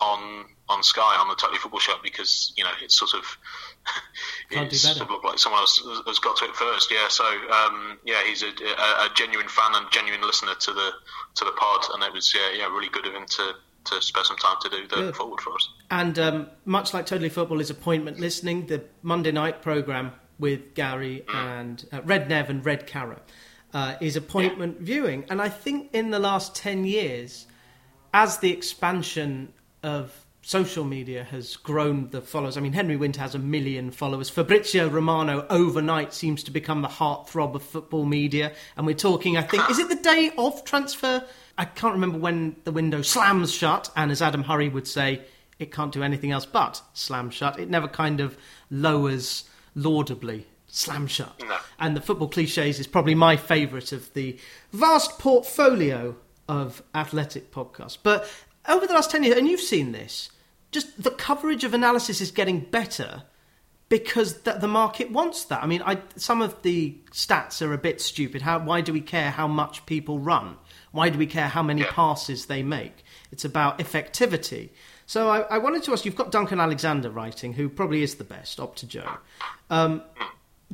on 0.04 0.46
on 0.70 0.84
Sky 0.84 1.16
on 1.20 1.28
the 1.28 1.36
Totally 1.36 1.60
Football 1.60 1.80
Show 1.80 1.96
because 2.04 2.54
you 2.56 2.64
know 2.64 2.72
it's 2.82 2.98
sort 2.98 3.14
of 3.14 3.38
it's 4.52 4.82
sort 4.82 5.02
of 5.02 5.10
looked 5.10 5.26
like 5.26 5.40
someone 5.40 5.62
else 5.62 5.82
has- 6.06 6.20
got 6.20 6.38
to 6.38 6.46
it 6.46 6.56
first. 6.56 6.92
Yeah, 6.92 7.08
so 7.10 7.26
um, 7.26 8.00
yeah, 8.06 8.24
he's 8.26 8.44
a, 8.44 8.48
a, 8.48 9.06
a 9.06 9.10
genuine 9.16 9.48
fan 9.48 9.72
and 9.76 9.86
genuine 9.92 10.22
listener 10.22 10.56
to 10.56 10.74
the 10.74 10.92
to 11.36 11.46
the 11.46 11.52
pod, 11.52 11.86
and 11.94 12.04
it 12.04 12.14
was 12.14 12.34
yeah, 12.36 12.58
yeah 12.58 12.66
really 12.66 12.90
good 12.90 13.08
of 13.08 13.14
him 13.14 13.26
to 13.26 13.54
to 13.86 14.02
spare 14.02 14.24
some 14.24 14.38
time 14.38 14.56
to 14.62 14.70
do 14.70 14.88
the 14.88 14.96
Good. 14.96 15.16
forward 15.16 15.42
for 15.42 15.54
us. 15.54 15.68
And 15.92 16.18
um, 16.18 16.48
much 16.66 16.94
like 16.94 17.06
Totally 17.06 17.30
Football 17.30 17.60
is 17.60 17.70
appointment 17.70 18.20
listening, 18.20 18.68
the 18.68 18.84
Monday 19.02 19.32
night 19.32 19.62
programme 19.62 20.14
with 20.40 20.74
Gary 20.74 21.26
and 21.34 21.86
uh, 21.92 22.02
Red 22.04 22.30
Nev 22.30 22.50
and 22.50 22.66
Red 22.66 22.88
Carra 22.88 23.20
uh, 23.74 23.96
is 24.00 24.16
appointment 24.16 24.80
viewing. 24.80 25.26
And 25.30 25.42
I 25.42 25.50
think 25.50 25.90
in 25.94 26.12
the 26.12 26.20
last 26.20 26.56
10 26.56 26.86
years, 26.86 27.46
as 28.14 28.38
the 28.38 28.52
expansion 28.52 29.52
of 29.84 30.26
social 30.42 30.84
media 30.84 31.24
has 31.24 31.56
grown 31.56 32.10
the 32.10 32.22
followers, 32.22 32.58
I 32.58 32.62
mean, 32.62 32.74
Henry 32.74 32.98
Winter 32.98 33.22
has 33.22 33.36
a 33.36 33.40
million 33.40 33.92
followers. 33.92 34.30
Fabrizio 34.30 34.90
Romano 34.90 35.46
overnight 35.50 36.14
seems 36.14 36.44
to 36.44 36.52
become 36.52 36.82
the 36.82 36.88
heartthrob 36.88 37.56
of 37.56 37.64
football 37.64 38.06
media. 38.06 38.54
And 38.76 38.86
we're 38.86 38.96
talking, 38.96 39.38
I 39.38 39.42
think, 39.42 39.70
is 39.70 39.80
it 39.80 39.90
the 39.90 39.96
day 39.96 40.32
of 40.38 40.64
transfer? 40.66 41.24
I 41.58 41.66
can't 41.66 41.94
remember 41.94 42.18
when 42.18 42.56
the 42.64 42.72
window 42.72 43.02
slams 43.02 43.54
shut. 43.54 43.90
And 43.96 44.12
as 44.12 44.22
Adam 44.22 44.44
Hurrey 44.44 44.70
would 44.70 44.88
say, 44.88 45.22
it 45.60 45.72
can't 45.72 45.92
do 45.92 46.04
anything 46.04 46.32
else 46.32 46.46
but 46.46 46.82
slam 46.94 47.30
shut. 47.30 47.60
It 47.60 47.70
never 47.70 47.88
kind 47.88 48.20
of 48.20 48.38
lowers 48.70 49.46
laudably. 49.76 50.44
Slam 50.68 51.08
shut. 51.08 51.40
No. 51.40 51.58
And 51.80 51.96
the 51.96 52.02
football 52.02 52.28
cliches 52.28 52.80
is 52.80 52.88
probably 52.88 53.16
my 53.16 53.38
favourite 53.38 53.92
of 53.92 54.14
the 54.14 54.38
vast 54.72 55.20
portfolio 55.20 56.16
of 56.50 56.82
athletic 56.96 57.52
podcasts. 57.52 57.98
But 58.02 58.30
over 58.68 58.88
the 58.88 58.94
last 58.94 59.12
10 59.12 59.24
years, 59.24 59.38
and 59.38 59.48
you've 59.48 59.60
seen 59.60 59.92
this, 59.92 60.30
just 60.72 61.02
the 61.02 61.12
coverage 61.12 61.64
of 61.64 61.74
analysis 61.74 62.22
is 62.22 62.32
getting 62.32 62.60
better 62.60 63.24
because 63.90 64.42
the, 64.42 64.54
the 64.54 64.68
market 64.68 65.12
wants 65.12 65.46
that. 65.46 65.62
I 65.62 65.68
mean, 65.68 65.84
I, 65.86 66.02
some 66.16 66.42
of 66.42 66.62
the 66.64 66.98
stats 67.12 67.62
are 67.62 67.74
a 67.74 67.78
bit 67.78 68.02
stupid. 68.02 68.42
How, 68.42 68.60
why 68.60 68.82
do 68.82 68.92
we 68.92 69.02
care 69.02 69.30
how 69.30 69.48
much 69.48 69.86
people 69.86 70.18
run? 70.18 70.58
Why 70.92 71.10
do 71.10 71.20
we 71.20 71.28
care 71.28 71.48
how 71.48 71.62
many 71.62 71.84
passes 71.84 72.48
they 72.48 72.64
make? 72.64 73.04
It's 73.32 73.46
about 73.46 73.80
effectivity. 73.80 74.70
So 75.06 75.30
I, 75.30 75.42
I 75.42 75.58
wanted 75.60 75.84
to 75.84 75.94
ask 75.94 76.06
you've 76.06 76.16
got 76.16 76.32
Duncan 76.32 76.60
Alexander 76.60 77.12
writing, 77.12 77.54
who 77.54 77.70
probably 77.70 78.02
is 78.02 78.16
the 78.16 78.24
best, 78.24 78.60
Joe. 78.88 79.18
Um, 79.70 80.02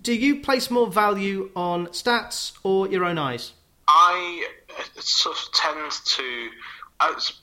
do 0.02 0.14
you 0.14 0.42
place 0.42 0.72
more 0.72 0.88
value 0.88 1.52
on 1.56 1.88
stats 1.88 2.54
or 2.64 2.88
your 2.88 3.04
own 3.04 3.18
eyes? 3.18 3.52
I 3.88 4.48
uh, 4.78 4.84
sort 5.00 5.36
of 5.38 5.52
tend 5.54 5.92
to, 5.92 6.50
I 7.00 7.12
was 7.12 7.34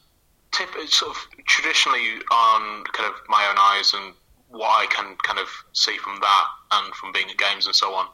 tip, 0.57 0.69
sort 0.89 1.17
of 1.17 1.45
traditionally 1.47 2.21
on 2.31 2.85
kind 2.93 3.13
of 3.13 3.15
my 3.29 3.47
own 3.51 3.57
eyes 3.59 3.93
and 3.95 4.15
what 4.49 4.69
I 4.69 4.87
can 4.87 5.17
kind 5.23 5.39
of 5.39 5.49
see 5.73 5.97
from 5.99 6.21
that 6.21 6.47
and 6.73 6.95
from 6.95 7.13
being 7.13 7.29
at 7.31 7.37
games 7.37 7.67
and 7.67 7.75
so 7.75 7.95
on. 7.95 8.07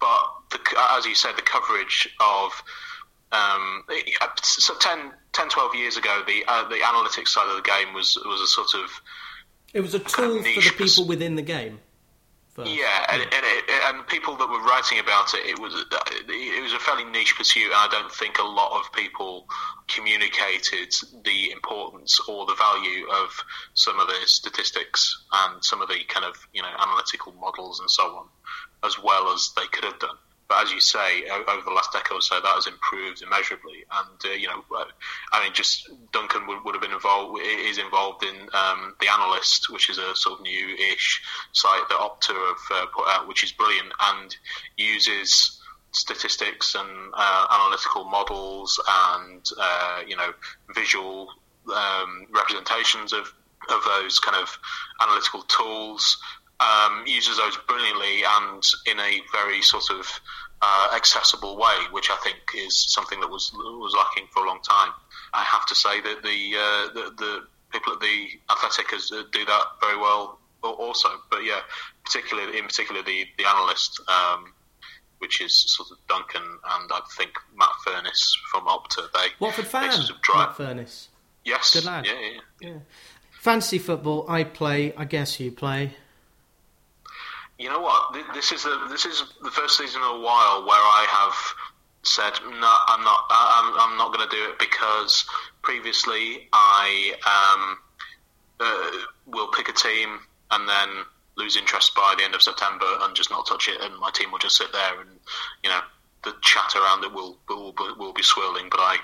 But 0.00 0.20
the, 0.50 0.58
as 0.92 1.06
you 1.06 1.14
said, 1.14 1.36
the 1.36 1.42
coverage 1.42 2.08
of 2.20 2.62
um, 3.32 3.84
uh, 3.88 4.26
so 4.42 4.74
10, 4.78 5.12
10, 5.32 5.48
12 5.48 5.74
years 5.74 5.96
ago, 5.96 6.22
the 6.26 6.44
uh, 6.46 6.68
the 6.68 6.76
analytics 6.76 7.28
side 7.28 7.48
of 7.48 7.56
the 7.56 7.62
game 7.62 7.94
was 7.94 8.18
was 8.26 8.40
a 8.40 8.46
sort 8.46 8.74
of 8.74 8.90
It 9.72 9.80
was 9.80 9.94
a 9.94 9.98
tool 9.98 10.42
for 10.42 10.60
the 10.60 10.74
people 10.76 11.06
within 11.06 11.36
the 11.36 11.42
game. 11.42 11.80
First. 12.54 12.70
yeah, 12.70 13.06
and, 13.10 13.22
and, 13.22 13.32
it, 13.32 13.64
and 13.86 14.06
people 14.06 14.36
that 14.36 14.48
were 14.48 14.62
writing 14.62 14.98
about 14.98 15.34
it, 15.34 15.46
it 15.46 15.58
was 15.58 15.74
uh, 15.74 15.98
it 16.28 16.62
was 16.62 16.72
a 16.72 16.78
fairly 16.78 17.04
niche 17.04 17.36
pursuit, 17.36 17.66
and 17.66 17.74
I 17.74 17.88
don't 17.90 18.12
think 18.12 18.38
a 18.38 18.44
lot 18.44 18.78
of 18.80 18.92
people 18.92 19.46
communicated 19.88 20.94
the 21.24 21.50
importance 21.50 22.18
or 22.28 22.46
the 22.46 22.54
value 22.54 23.06
of 23.08 23.30
some 23.74 23.98
of 24.00 24.06
the 24.06 24.26
statistics 24.26 25.24
and 25.44 25.64
some 25.64 25.82
of 25.82 25.88
the 25.88 26.04
kind 26.08 26.26
of 26.26 26.36
you 26.52 26.62
know 26.62 26.70
analytical 26.78 27.32
models 27.40 27.80
and 27.80 27.90
so 27.90 28.04
on, 28.04 28.26
as 28.84 28.96
well 29.02 29.32
as 29.32 29.52
they 29.56 29.66
could 29.72 29.84
have 29.84 29.98
done. 29.98 30.16
But 30.52 30.64
as 30.64 30.72
you 30.72 30.80
say, 30.80 31.24
over 31.30 31.62
the 31.64 31.70
last 31.70 31.92
decade 31.92 32.12
or 32.12 32.20
so, 32.20 32.38
that 32.38 32.46
has 32.46 32.66
improved 32.66 33.22
immeasurably. 33.22 33.84
And 33.90 34.20
uh, 34.22 34.34
you 34.34 34.48
know, 34.48 34.62
uh, 34.76 34.84
I 35.32 35.42
mean, 35.42 35.54
just 35.54 35.90
Duncan 36.12 36.46
would, 36.46 36.62
would 36.62 36.74
have 36.74 36.82
been 36.82 36.92
involved, 36.92 37.40
is 37.42 37.78
involved 37.78 38.22
in 38.22 38.36
um, 38.52 38.94
the 39.00 39.08
Analyst, 39.08 39.70
which 39.70 39.88
is 39.88 39.96
a 39.96 40.14
sort 40.14 40.38
of 40.38 40.42
new-ish 40.42 41.22
site 41.52 41.88
that 41.88 41.96
Opta 41.96 42.34
have 42.34 42.76
uh, 42.76 42.86
put 42.94 43.08
out, 43.08 43.28
which 43.28 43.44
is 43.44 43.52
brilliant 43.52 43.92
and 43.98 44.36
uses 44.76 45.58
statistics 45.92 46.74
and 46.74 46.90
uh, 47.14 47.46
analytical 47.50 48.04
models 48.04 48.78
and 49.08 49.46
uh, 49.58 50.02
you 50.06 50.16
know 50.16 50.34
visual 50.74 51.28
um, 51.74 52.26
representations 52.30 53.14
of 53.14 53.32
of 53.70 53.82
those 53.86 54.18
kind 54.18 54.36
of 54.36 54.58
analytical 55.00 55.42
tools 55.42 56.18
um, 56.62 57.04
uses 57.06 57.36
those 57.36 57.56
brilliantly 57.68 58.22
and 58.24 58.62
in 58.86 58.98
a 59.00 59.20
very 59.32 59.62
sort 59.62 59.90
of 59.90 60.06
uh, 60.60 60.88
accessible 60.94 61.56
way, 61.56 61.74
which 61.90 62.10
I 62.10 62.16
think 62.22 62.38
is 62.56 62.92
something 62.92 63.20
that 63.20 63.28
was 63.28 63.52
was 63.54 63.94
lacking 63.96 64.28
for 64.32 64.44
a 64.44 64.48
long 64.48 64.60
time. 64.62 64.92
I 65.34 65.42
have 65.42 65.66
to 65.66 65.74
say 65.74 66.00
that 66.00 66.22
the 66.22 66.38
uh, 66.56 66.94
the, 66.94 67.14
the 67.16 67.46
people 67.72 67.94
at 67.94 68.00
the 68.00 68.28
Athletic 68.50 68.92
uh, 68.92 69.22
do 69.32 69.44
that 69.44 69.64
very 69.80 69.96
well 69.96 70.38
also. 70.62 71.08
But 71.30 71.44
yeah, 71.44 71.60
particularly 72.04 72.58
in 72.58 72.66
particular 72.66 73.02
the 73.02 73.24
the 73.38 73.48
analyst. 73.48 74.00
Um, 74.08 74.54
which 75.18 75.40
is 75.40 75.54
sort 75.54 75.88
of 75.92 75.98
Duncan 76.08 76.42
and 76.42 76.90
I 76.90 77.00
think 77.16 77.30
Matt 77.56 77.70
Furness 77.84 78.36
from 78.50 78.66
Opta. 78.66 79.08
They 79.12 79.28
Watford 79.38 79.66
they 79.66 79.68
fan, 79.68 79.92
sort 79.92 80.10
of 80.10 80.20
drive. 80.20 80.48
Matt 80.48 80.56
Furness. 80.56 81.08
Yes, 81.44 81.74
Good 81.74 81.84
lad. 81.84 82.06
Yeah, 82.06 82.12
yeah, 82.20 82.40
yeah. 82.60 82.68
Yeah. 82.70 82.78
Fantasy 83.38 83.78
football, 83.78 84.26
I 84.28 84.42
play. 84.42 84.92
I 84.96 85.04
guess 85.04 85.38
you 85.38 85.52
play. 85.52 85.94
You 87.58 87.68
know 87.68 87.80
what? 87.80 88.16
This 88.34 88.52
is 88.52 88.64
the 88.64 88.86
this 88.90 89.06
is 89.06 89.22
the 89.42 89.50
first 89.50 89.78
season 89.78 90.02
in 90.02 90.08
a 90.08 90.20
while 90.20 90.66
where 90.66 90.80
I 90.80 91.06
have 91.08 91.54
said 92.02 92.32
no, 92.44 92.76
I'm 92.88 93.04
not. 93.04 93.26
I'm 93.30 93.90
I'm 93.90 93.98
not 93.98 94.12
going 94.12 94.28
to 94.28 94.36
do 94.36 94.50
it 94.50 94.58
because 94.58 95.24
previously 95.62 96.48
I 96.52 97.12
um, 97.26 97.78
uh, 98.60 98.90
will 99.26 99.48
pick 99.48 99.68
a 99.68 99.72
team 99.72 100.18
and 100.50 100.68
then 100.68 101.04
lose 101.36 101.56
interest 101.56 101.94
by 101.94 102.14
the 102.18 102.24
end 102.24 102.34
of 102.34 102.42
September 102.42 102.86
and 103.02 103.14
just 103.14 103.30
not 103.30 103.46
touch 103.46 103.68
it, 103.68 103.80
and 103.80 103.98
my 103.98 104.10
team 104.10 104.32
will 104.32 104.38
just 104.38 104.56
sit 104.56 104.72
there 104.72 105.00
and 105.00 105.10
you 105.62 105.70
know 105.70 105.80
the 106.24 106.34
chat 106.42 106.74
around 106.76 107.04
it 107.04 107.12
will 107.12 107.36
will 107.48 107.74
will 107.98 108.12
be 108.12 108.22
swirling, 108.22 108.68
but 108.70 108.80
I 108.80 108.96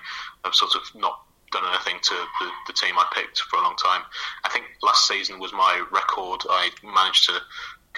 have 0.44 0.54
sort 0.54 0.74
of 0.74 0.82
not 0.94 1.20
done 1.50 1.64
anything 1.66 1.98
to 2.02 2.14
the, 2.40 2.50
the 2.66 2.72
team 2.74 2.98
I 2.98 3.06
picked 3.14 3.40
for 3.40 3.58
a 3.58 3.62
long 3.62 3.76
time. 3.76 4.02
I 4.44 4.50
think 4.50 4.66
last 4.82 5.08
season 5.08 5.38
was 5.38 5.52
my 5.52 5.82
record. 5.90 6.42
I 6.48 6.70
managed 6.82 7.24
to 7.26 7.40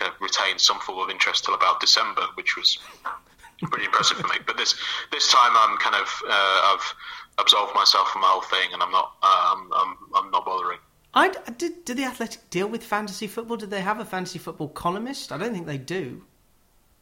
kind 0.00 0.12
of 0.12 0.20
retain 0.20 0.58
some 0.58 0.80
form 0.80 0.98
of 0.98 1.10
interest 1.10 1.44
till 1.44 1.54
about 1.54 1.80
December, 1.80 2.22
which 2.34 2.56
was 2.56 2.78
pretty 3.68 3.84
impressive 3.84 4.16
for 4.16 4.26
me. 4.28 4.36
But 4.46 4.56
this 4.56 4.74
this 5.12 5.30
time, 5.30 5.52
I'm 5.54 5.76
kind 5.76 5.96
of 5.96 6.08
uh, 6.26 6.74
I've 6.74 6.94
absolved 7.38 7.74
myself 7.74 8.10
from 8.10 8.22
the 8.22 8.28
whole 8.28 8.42
thing, 8.42 8.72
and 8.72 8.82
I'm 8.82 8.90
not 8.90 9.12
um, 9.22 9.70
I'm, 9.74 9.96
I'm 10.14 10.30
not 10.30 10.44
bothering. 10.44 10.78
I 11.12 11.28
did. 11.28 11.84
Did 11.84 11.96
the 11.96 12.04
Athletic 12.04 12.48
deal 12.50 12.68
with 12.68 12.82
fantasy 12.82 13.26
football? 13.26 13.56
Did 13.56 13.70
they 13.70 13.82
have 13.82 14.00
a 14.00 14.04
fantasy 14.04 14.38
football 14.38 14.68
columnist? 14.68 15.32
I 15.32 15.38
don't 15.38 15.52
think 15.52 15.66
they 15.66 15.78
do. 15.78 16.22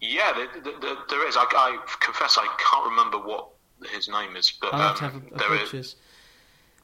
Yeah, 0.00 0.32
there, 0.32 0.62
there, 0.80 0.96
there 1.08 1.28
is. 1.28 1.36
I, 1.36 1.44
I, 1.44 1.78
confess 2.00 2.38
I 2.38 2.46
can't 2.58 2.90
remember 2.90 3.18
what 3.18 3.48
his 3.92 4.08
name 4.08 4.36
is, 4.36 4.50
but 4.50 4.72
I'll 4.72 4.88
have 4.88 4.98
to 4.98 5.04
um, 5.06 5.12
have 5.12 5.22
a, 5.32 5.34
a 5.34 5.38
there 5.38 5.80
is. 5.80 5.96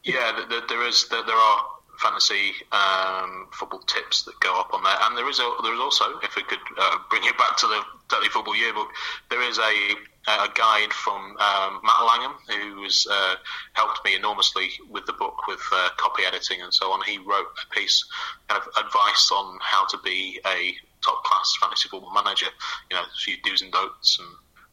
Yeah, 0.02 0.44
there, 0.48 0.60
there 0.68 0.86
is. 0.86 1.08
There, 1.08 1.22
there 1.24 1.36
are 1.36 1.64
fantasy 2.00 2.52
um, 2.72 3.48
football 3.52 3.80
tips 3.80 4.22
that 4.24 4.38
go 4.40 4.58
up 4.58 4.72
on 4.72 4.82
there, 4.82 4.96
and 5.02 5.16
there 5.16 5.28
is 5.28 5.38
a, 5.38 5.50
there 5.62 5.74
is 5.74 5.80
also, 5.80 6.04
if 6.22 6.36
we 6.36 6.42
could 6.42 6.58
uh, 6.78 6.98
bring 7.10 7.22
it 7.24 7.36
back 7.38 7.56
to 7.58 7.66
the 7.66 7.80
Daily 8.10 8.28
Football 8.28 8.56
Yearbook, 8.56 8.88
there 9.30 9.42
is 9.42 9.58
a 9.58 9.96
a 10.26 10.48
guide 10.54 10.92
from 10.92 11.36
um, 11.36 11.80
Matt 11.84 12.02
Langham 12.06 12.32
who 12.48 12.82
has 12.84 13.06
uh, 13.10 13.34
helped 13.74 14.02
me 14.06 14.16
enormously 14.16 14.70
with 14.88 15.04
the 15.04 15.12
book 15.12 15.46
with 15.46 15.60
uh, 15.72 15.90
copy 15.98 16.22
editing 16.26 16.62
and 16.62 16.72
so 16.72 16.92
on. 16.92 17.02
He 17.04 17.18
wrote 17.18 17.46
a 17.62 17.74
piece 17.74 18.04
kind 18.48 18.62
of 18.62 18.86
advice 18.86 19.30
on 19.32 19.58
how 19.60 19.84
to 19.86 19.98
be 20.02 20.40
a 20.46 20.74
top 21.04 21.24
class 21.24 21.52
fantasy 21.60 21.88
football 21.90 22.12
manager. 22.14 22.46
You 22.90 22.96
know, 22.96 23.02
a 23.02 23.18
few 23.22 23.36
do's 23.44 23.60
and 23.60 23.70
don'ts 23.70 24.18
and 24.18 24.28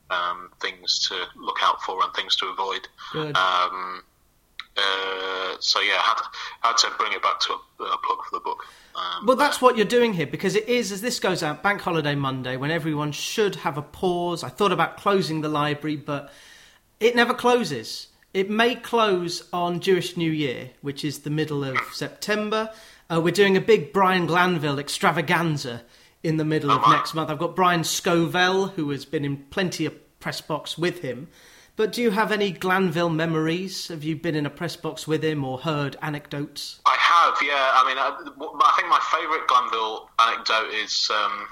um, 0.10 0.52
things 0.62 1.08
to 1.10 1.16
look 1.36 1.58
out 1.62 1.82
for 1.82 2.02
and 2.04 2.14
things 2.14 2.36
to 2.38 2.48
avoid. 2.48 2.88
Um, 3.36 4.04
uh, 4.78 5.56
so 5.60 5.80
yeah, 5.82 5.94
I 5.96 6.16
had, 6.62 6.70
had 6.70 6.78
to 6.78 6.88
bring 6.98 7.14
it 7.14 7.22
back 7.22 7.40
to 7.42 7.54
a, 7.54 7.84
a 7.84 7.98
plug 8.04 8.26
for 8.30 8.34
the 8.34 8.40
book. 8.40 8.66
Um, 8.96 9.26
Well, 9.26 9.38
that's 9.38 9.62
what 9.62 9.78
you're 9.78 9.86
doing 9.86 10.14
here 10.14 10.28
because 10.28 10.56
it 10.56 10.68
is, 10.68 10.92
as 10.92 11.02
this 11.02 11.20
goes 11.20 11.44
out, 11.44 11.64
Bank 11.64 11.82
Holiday 11.82 12.16
Monday, 12.16 12.58
when 12.58 12.72
everyone 12.72 13.12
should 13.12 13.56
have 13.56 13.78
a 13.78 13.82
pause. 13.82 14.44
I 14.44 14.50
thought 14.50 14.72
about 14.72 14.98
closing 14.98 15.42
the 15.42 15.50
library, 15.50 15.98
but 15.98 16.32
it 17.00 17.16
never 17.16 17.34
closes. 17.34 18.08
It 18.34 18.50
may 18.50 18.76
close 18.76 19.44
on 19.52 19.82
Jewish 19.82 20.16
New 20.16 20.32
Year, 20.32 20.70
which 20.82 21.04
is 21.04 21.20
the 21.20 21.30
middle 21.30 21.64
of 21.64 21.78
September. 21.92 22.72
Uh, 23.12 23.20
we're 23.22 23.32
doing 23.32 23.58
a 23.58 23.62
big 23.62 23.92
Brian 23.92 24.26
Glanville 24.26 24.80
extravaganza 24.80 25.84
in 26.24 26.38
the 26.38 26.46
middle 26.46 26.72
of 26.72 26.82
wow. 26.82 26.94
next 26.94 27.14
month. 27.14 27.30
I've 27.30 27.40
got 27.40 27.56
Brian 27.56 27.82
Scovell, 27.82 28.72
who 28.72 28.90
has 28.92 29.04
been 29.04 29.26
in 29.26 29.38
plenty 29.50 29.86
of 29.86 30.20
press 30.20 30.40
box 30.40 30.78
with 30.78 31.02
him. 31.02 31.28
But 31.76 31.94
do 31.94 32.02
you 32.02 32.12
have 32.12 32.32
any 32.32 32.52
Glanville 32.52 33.10
memories? 33.10 33.88
Have 33.88 34.04
you 34.04 34.16
been 34.16 34.36
in 34.36 34.46
a 34.46 34.50
press 34.50 34.76
box 34.76 35.08
with 35.08 35.24
him 35.24 35.44
or 35.44 35.58
heard 35.60 35.96
anecdotes? 36.02 36.80
I 36.86 36.96
have, 37.00 37.36
yeah. 37.42 37.72
I 37.74 37.88
mean, 37.88 37.98
I, 37.98 38.10
I 38.64 38.74
think 38.76 38.88
my 38.90 39.00
favourite 39.12 39.48
Glanville 39.48 40.10
anecdote 40.20 40.74
is 40.84 41.10
um, 41.12 41.48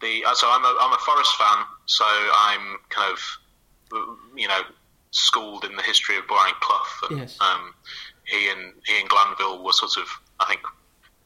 the. 0.00 0.24
uh, 0.24 0.34
So 0.34 0.48
I'm 0.50 0.64
a 0.64 0.76
I'm 0.80 0.92
a 0.92 0.98
Forest 0.98 1.36
fan, 1.36 1.64
so 1.86 2.04
I'm 2.06 2.76
kind 2.90 3.12
of 3.12 3.20
you 4.36 4.48
know 4.48 4.60
schooled 5.12 5.64
in 5.64 5.76
the 5.76 5.82
history 5.82 6.18
of 6.18 6.26
Brian 6.26 6.54
Clough. 6.60 7.08
And, 7.10 7.18
Yes. 7.20 7.38
Um, 7.40 7.72
he 8.24 8.50
and 8.50 8.72
he 8.84 9.00
and 9.00 9.08
Glanville 9.08 9.62
were 9.64 9.72
sort 9.72 9.96
of, 9.96 10.08
I 10.40 10.46
think, 10.46 10.60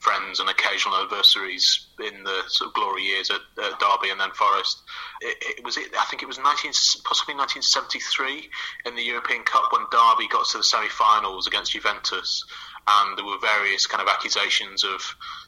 friends 0.01 0.41
and 0.41 0.49
occasional 0.49 0.97
adversaries 0.97 1.87
in 2.01 2.25
the 2.25 2.43
sort 2.49 2.69
of 2.69 2.75
glory 2.75 3.03
years 3.03 3.31
at, 3.31 3.41
at 3.63 3.79
Derby 3.79 4.11
and 4.11 4.19
then 4.21 4.31
Forest. 4.33 4.83
It, 5.21 5.59
it 5.59 5.65
was, 5.65 5.77
it, 5.77 5.89
I 5.97 6.05
think, 6.07 6.23
it 6.23 6.27
was 6.27 6.39
19, 6.39 6.73
possibly 7.05 7.37
1973 7.37 8.49
in 8.87 8.97
the 8.97 9.03
European 9.03 9.43
Cup 9.45 9.73
when 9.73 9.83
Derby 9.93 10.27
got 10.29 10.47
to 10.49 10.59
the 10.59 10.65
semi-finals 10.65 11.47
against 11.47 11.73
Juventus, 11.73 12.45
and 12.89 13.19
there 13.19 13.27
were 13.27 13.39
various 13.39 13.87
kind 13.87 14.03
of 14.03 14.09
accusations 14.09 14.85
of 14.85 15.03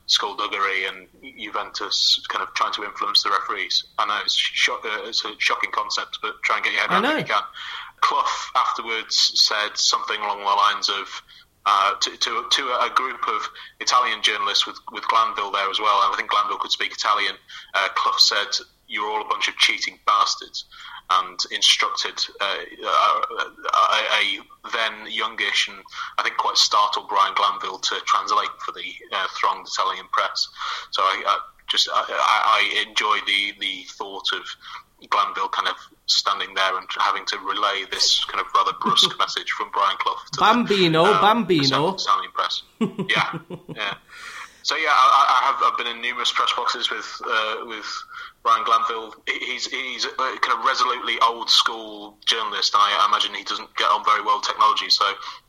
skullduggery 0.07 0.85
and 0.85 1.09
Juventus 1.39 2.21
kind 2.29 2.43
of 2.43 2.53
trying 2.55 2.73
to 2.75 2.85
influence 2.85 3.23
the 3.23 3.31
referees. 3.31 3.85
I 3.99 4.07
know 4.07 4.19
it's, 4.23 4.37
shock, 4.37 4.85
uh, 4.85 5.09
it's 5.09 5.25
a 5.25 5.33
shocking 5.39 5.71
concept, 5.73 6.19
but 6.21 6.43
try 6.43 6.57
and 6.57 6.65
get 6.65 6.75
your 6.75 6.83
head 6.83 6.91
around 6.91 7.05
it 7.07 7.23
if 7.23 7.29
you 7.29 7.35
can. 7.35 7.43
Clough 8.03 8.25
afterwards 8.57 9.33
said 9.37 9.77
something 9.77 10.21
along 10.21 10.41
the 10.41 10.45
lines 10.45 10.89
of 10.89 11.23
uh, 11.67 11.95
to, 12.01 12.17
to, 12.17 12.45
to 12.51 12.63
a 12.81 12.91
group 12.95 13.29
of 13.29 13.49
Italian 13.81 14.23
journalists 14.23 14.67
with, 14.67 14.79
with 14.93 15.07
Glanville 15.09 15.53
there 15.53 15.71
as 15.71 15.79
well. 15.79 16.03
And 16.05 16.13
I 16.13 16.17
think 16.17 16.31
Glanville 16.31 16.59
could 16.59 16.73
speak 16.73 16.93
Italian. 16.93 17.35
Uh, 17.75 17.89
Clough 17.95 18.19
said, 18.19 18.49
"You're 18.89 19.09
all 19.09 19.23
a 19.23 19.29
bunch 19.29 19.49
of 19.49 19.57
cheating 19.57 19.99
bastards," 20.07 20.65
and 21.11 21.39
instructed 21.51 22.19
uh, 22.41 22.57
uh, 22.85 23.21
a, 23.75 24.01
a 24.21 24.71
then 24.73 25.11
youngish 25.11 25.69
and 25.69 25.79
I 26.19 26.23
think 26.23 26.37
quite 26.37 26.57
startled 26.57 27.09
Brian 27.09 27.35
Glanville 27.35 27.79
to 27.79 27.95
translate 28.07 28.51
for 28.65 28.73
the 28.73 28.95
uh, 29.13 29.27
thronged 29.39 29.67
Italian 29.67 30.07
press. 30.13 30.49
So 30.91 31.03
I, 31.03 31.23
I 31.27 31.39
just 31.69 31.89
I, 31.93 32.05
I 32.09 32.85
enjoy 32.89 33.19
the 33.27 33.53
the 33.61 33.85
thought 33.89 34.27
of 34.35 34.43
Glanville 35.09 35.49
kind 35.49 35.69
of 35.69 35.77
standing 36.07 36.55
there 36.55 36.77
and 36.77 36.87
having 36.99 37.25
to 37.27 37.39
relay 37.39 37.85
this 37.91 38.25
kind 38.25 38.41
of 38.41 38.47
rather 38.55 38.73
brusque 38.81 39.19
message 39.19 39.51
from 39.51 39.71
Brian 39.73 39.97
Clough. 39.99 40.17
To 40.33 40.41
Bambino, 40.41 41.05
the, 41.05 41.15
um, 41.15 41.21
Bambino. 41.21 41.95
Italian 41.95 42.31
press. 42.33 42.63
Yeah, 42.81 43.39
yeah. 43.75 43.95
So 44.63 44.77
yeah, 44.77 44.91
I, 44.91 45.41
I 45.41 45.47
have 45.47 45.73
I've 45.73 45.79
been 45.79 45.89
in 45.89 46.01
numerous 46.01 46.33
press 46.33 46.53
boxes 46.57 46.91
with 46.91 47.21
uh, 47.27 47.57
with 47.67 47.87
Brian 48.43 48.65
Glanville. 48.65 49.15
He's 49.29 49.67
he's 49.67 50.05
a 50.05 50.11
kind 50.17 50.59
of 50.59 50.65
resolutely 50.65 51.15
old 51.21 51.49
school 51.49 52.19
journalist. 52.27 52.75
I, 52.75 52.99
I 53.01 53.07
imagine 53.09 53.35
he 53.35 53.45
doesn't 53.45 53.75
get 53.77 53.85
on 53.85 54.05
very 54.05 54.23
well 54.23 54.39
with 54.39 54.47
technology. 54.47 54.91
So 54.91 55.05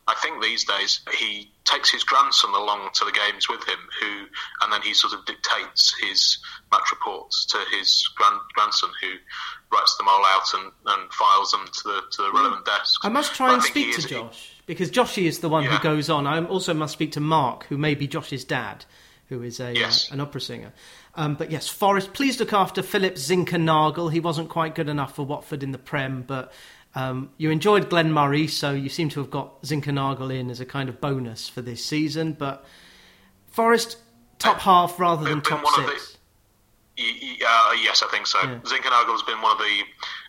I 0.06 0.14
think 0.22 0.42
these 0.42 0.64
days 0.64 1.00
he 1.18 1.50
takes 1.64 1.90
his 1.90 2.04
grandson 2.04 2.50
along 2.50 2.90
to 2.94 3.04
the 3.04 3.12
games 3.12 3.48
with 3.48 3.66
him, 3.66 3.78
who 4.00 4.26
and 4.62 4.72
then 4.72 4.80
he 4.82 4.94
sort 4.94 5.12
of 5.12 5.24
dictates 5.26 5.94
his 6.00 6.38
match 6.70 6.90
reports 6.92 7.46
to 7.46 7.58
his 7.76 8.06
grand, 8.16 8.38
grandson, 8.54 8.90
who 9.02 9.08
writes 9.76 9.96
them 9.96 10.06
all 10.08 10.24
out 10.26 10.46
and, 10.54 10.70
and 10.86 11.12
files 11.12 11.50
them 11.50 11.64
to 11.66 11.82
the 11.84 12.00
to 12.12 12.22
the 12.22 12.32
relevant 12.32 12.64
desk. 12.64 13.00
I 13.02 13.08
must 13.08 13.34
try 13.34 13.48
But 13.48 13.54
and 13.54 13.62
speak 13.64 13.92
to 13.94 13.98
is- 13.98 14.04
Josh 14.04 14.50
because 14.66 14.90
Joshy 14.90 15.24
is 15.26 15.40
the 15.40 15.48
one 15.48 15.64
who 15.64 15.78
goes 15.80 16.08
on. 16.08 16.26
I 16.26 16.42
also 16.44 16.72
must 16.74 16.92
speak 16.92 17.12
to 17.12 17.20
Mark, 17.20 17.64
who 17.66 17.76
may 17.76 17.94
be 17.94 18.06
Josh's 18.08 18.44
dad, 18.44 18.84
who 19.28 19.42
is 19.42 19.58
a 19.60 19.74
Yes. 19.74 20.10
uh, 20.10 20.14
an 20.14 20.20
opera 20.20 20.40
singer. 20.40 20.72
Um, 21.16 21.34
but 21.34 21.50
yes, 21.50 21.68
Forest, 21.68 22.12
please 22.12 22.40
look 22.40 22.52
after 22.52 22.82
Philip 22.82 23.14
Zinkernagel. 23.14 24.12
He 24.12 24.20
wasn't 24.20 24.48
quite 24.48 24.74
good 24.74 24.88
enough 24.88 25.14
for 25.14 25.24
Watford 25.24 25.62
in 25.62 25.72
the 25.72 25.78
Prem, 25.78 26.22
but 26.22 26.52
um, 26.94 27.30
you 27.36 27.50
enjoyed 27.50 27.88
Glenn 27.88 28.12
Murray, 28.12 28.46
so 28.46 28.72
you 28.72 28.88
seem 28.88 29.08
to 29.10 29.20
have 29.20 29.30
got 29.30 29.62
Zinkernagel 29.62 30.34
in 30.34 30.50
as 30.50 30.60
a 30.60 30.66
kind 30.66 30.88
of 30.88 31.00
bonus 31.00 31.48
for 31.48 31.62
this 31.62 31.84
season. 31.84 32.32
But 32.32 32.64
Forest 33.48 33.98
top 34.38 34.58
half 34.58 34.98
rather 34.98 35.24
than 35.24 35.40
top 35.40 35.64
six. 35.76 36.18
Uh, 36.96 37.72
yes, 37.82 38.04
I 38.04 38.08
think 38.12 38.26
so. 38.26 38.38
Yeah. 38.40 38.60
Zinkernagel's 38.60 39.24
been 39.24 39.40
one 39.42 39.52
of 39.52 39.58
the. 39.58 39.82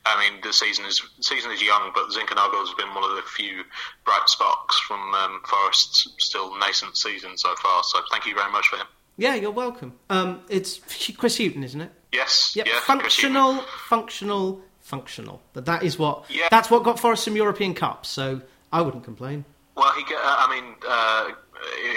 I 0.05 0.19
mean, 0.19 0.41
the 0.41 0.51
season 0.51 0.85
is 0.85 1.01
the 1.17 1.23
season 1.23 1.51
is 1.51 1.61
young, 1.61 1.91
but 1.93 2.09
Zinkernagel's 2.09 2.73
been 2.73 2.91
one 2.93 3.03
of 3.03 3.15
the 3.15 3.21
few 3.21 3.63
bright 4.03 4.27
sparks 4.27 4.79
from 4.79 5.13
um, 5.13 5.41
Forest's 5.45 6.13
still 6.17 6.57
nascent 6.57 6.97
season 6.97 7.37
so 7.37 7.53
far. 7.61 7.83
So 7.83 7.99
thank 8.11 8.25
you 8.25 8.33
very 8.33 8.51
much 8.51 8.67
for 8.67 8.77
him. 8.77 8.87
Yeah, 9.17 9.35
you're 9.35 9.51
welcome. 9.51 9.93
Um, 10.09 10.41
it's 10.49 10.79
Chris 11.17 11.37
Hughton, 11.37 11.63
isn't 11.63 11.79
it? 11.81 11.91
Yes, 12.11 12.53
Yep, 12.55 12.67
yeah, 12.67 12.79
functional, 12.81 13.61
functional, 13.87 14.61
functional. 14.81 15.41
But 15.53 15.65
that 15.65 15.83
is 15.83 15.97
what 15.97 16.25
Yeah. 16.29 16.47
that's 16.51 16.69
what 16.69 16.83
got 16.83 16.99
Forest 16.99 17.23
some 17.25 17.35
European 17.35 17.73
Cups. 17.73 18.09
So 18.09 18.41
I 18.71 18.81
wouldn't 18.81 19.03
complain. 19.03 19.45
Well, 19.75 19.91
he. 19.93 20.03
get- 20.03 20.17
Uh, 20.17 20.35
I 20.47 20.49
mean, 20.53 20.75
uh, 20.87 21.29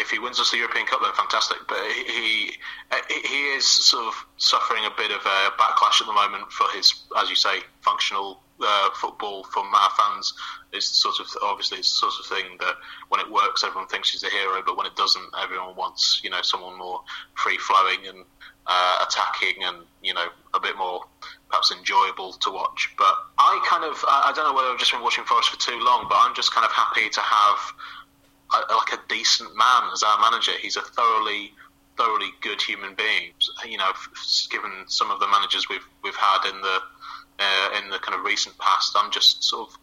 if 0.00 0.10
he 0.10 0.18
wins 0.18 0.40
us 0.40 0.50
the 0.50 0.56
European 0.58 0.86
Cup, 0.86 1.00
then 1.02 1.12
fantastic. 1.12 1.58
But 1.68 1.78
he 1.90 2.04
he, 2.04 3.18
he 3.28 3.48
is 3.54 3.66
sort 3.66 4.06
of 4.06 4.14
suffering 4.36 4.84
a 4.84 4.90
bit 4.96 5.10
of 5.10 5.24
a 5.24 5.50
backlash 5.58 6.00
at 6.00 6.06
the 6.06 6.12
moment 6.12 6.50
for 6.52 6.68
his, 6.76 6.94
as 7.16 7.28
you 7.30 7.36
say, 7.36 7.60
functional 7.82 8.42
uh, 8.60 8.88
football 8.94 9.44
from 9.44 9.66
our 9.74 9.90
fans. 9.90 10.34
is 10.72 10.86
sort 10.86 11.18
of 11.20 11.26
obviously 11.42 11.78
it's 11.78 11.92
the 11.92 12.10
sort 12.10 12.14
of 12.20 12.26
thing 12.26 12.56
that 12.60 12.74
when 13.08 13.20
it 13.20 13.30
works, 13.30 13.64
everyone 13.64 13.88
thinks 13.88 14.10
he's 14.10 14.22
a 14.22 14.30
hero, 14.30 14.62
but 14.64 14.76
when 14.76 14.86
it 14.86 14.96
doesn't, 14.96 15.28
everyone 15.42 15.74
wants 15.76 16.20
you 16.22 16.30
know 16.30 16.42
someone 16.42 16.76
more 16.78 17.02
free 17.34 17.58
flowing 17.58 18.06
and 18.06 18.24
uh, 18.66 19.04
attacking 19.06 19.64
and 19.64 19.78
you 20.02 20.14
know 20.14 20.26
a 20.54 20.60
bit 20.60 20.76
more 20.76 21.02
perhaps 21.48 21.72
enjoyable 21.72 22.32
to 22.32 22.50
watch. 22.50 22.90
But 22.98 23.14
I 23.38 23.64
kind 23.68 23.84
of 23.84 24.04
I 24.06 24.32
don't 24.34 24.44
know 24.44 24.54
whether 24.54 24.68
I've 24.68 24.78
just 24.78 24.92
been 24.92 25.02
watching 25.02 25.24
Forest 25.24 25.50
for 25.50 25.58
too 25.58 25.78
long, 25.80 26.06
but 26.08 26.16
I'm 26.18 26.34
just 26.34 26.52
kind 26.52 26.64
of 26.64 26.72
happy 26.72 27.08
to 27.08 27.20
have 27.20 27.58
a, 28.54 28.74
like 28.74 28.92
a 28.92 29.00
decent 29.08 29.56
man 29.56 29.90
as 29.92 30.02
our 30.02 30.20
manager. 30.20 30.52
He's 30.60 30.76
a 30.76 30.82
thoroughly 30.82 31.52
thoroughly 31.96 32.30
good 32.40 32.62
human 32.62 32.94
being. 32.94 33.32
You 33.66 33.78
know, 33.78 33.90
given 34.50 34.70
some 34.86 35.10
of 35.10 35.20
the 35.20 35.28
managers 35.28 35.68
we've 35.68 35.86
we've 36.04 36.16
had 36.16 36.48
in 36.50 36.60
the 36.60 36.78
uh, 37.38 37.78
in 37.78 37.90
the 37.90 37.98
kind 37.98 38.18
of 38.18 38.24
recent 38.24 38.56
past, 38.58 38.96
I'm 38.96 39.10
just 39.10 39.44
sort 39.44 39.68
of. 39.70 39.76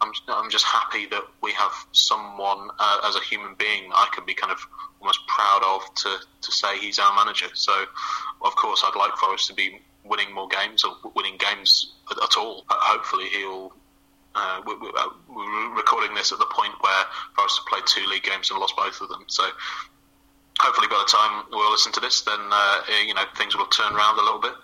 I'm, 0.00 0.10
I'm 0.28 0.50
just 0.50 0.64
happy 0.66 1.06
that 1.06 1.22
we 1.40 1.52
have 1.52 1.72
someone 1.92 2.68
uh, 2.78 3.00
as 3.08 3.16
a 3.16 3.20
human 3.20 3.54
being 3.54 3.90
I 3.94 4.08
can 4.12 4.26
be 4.26 4.34
kind 4.34 4.52
of 4.52 4.58
almost 5.00 5.20
proud 5.28 5.62
of 5.64 5.94
to, 5.94 6.16
to 6.42 6.52
say 6.52 6.78
he's 6.78 6.98
our 6.98 7.14
manager. 7.14 7.46
So, 7.54 7.72
of 8.42 8.54
course, 8.56 8.82
I'd 8.84 8.98
like 8.98 9.16
Forest 9.16 9.46
to 9.48 9.54
be 9.54 9.80
winning 10.04 10.34
more 10.34 10.48
games 10.48 10.84
or 10.84 10.96
winning 11.14 11.38
games 11.38 11.94
at, 12.10 12.18
at 12.22 12.36
all. 12.36 12.64
Ho- 12.68 12.96
Hopefully, 12.96 13.26
he'll 13.30 13.72
Uh, 14.34 14.60
we, 14.66 14.74
we, 14.74 14.88
uh, 14.98 15.08
we're 15.28 15.74
recording 15.76 16.12
this 16.14 16.32
at 16.32 16.38
the 16.40 16.50
point 16.50 16.74
where 16.80 17.04
Forest 17.36 17.60
have 17.60 17.66
played 17.70 17.86
two 17.86 18.04
league 18.10 18.24
games 18.24 18.50
and 18.50 18.58
lost 18.58 18.74
both 18.76 19.00
of 19.00 19.08
them. 19.08 19.24
So 19.28 19.44
hopefully 20.60 20.88
by 20.88 20.98
the 20.98 21.10
time 21.10 21.44
we'll 21.50 21.70
listen 21.70 21.92
to 21.92 22.00
this, 22.00 22.22
then 22.22 22.40
uh, 22.40 22.80
you 23.06 23.14
know 23.14 23.24
things 23.36 23.56
will 23.56 23.66
turn 23.66 23.92
around 23.94 24.18
a 24.18 24.22
little 24.22 24.40
bit. 24.40 24.54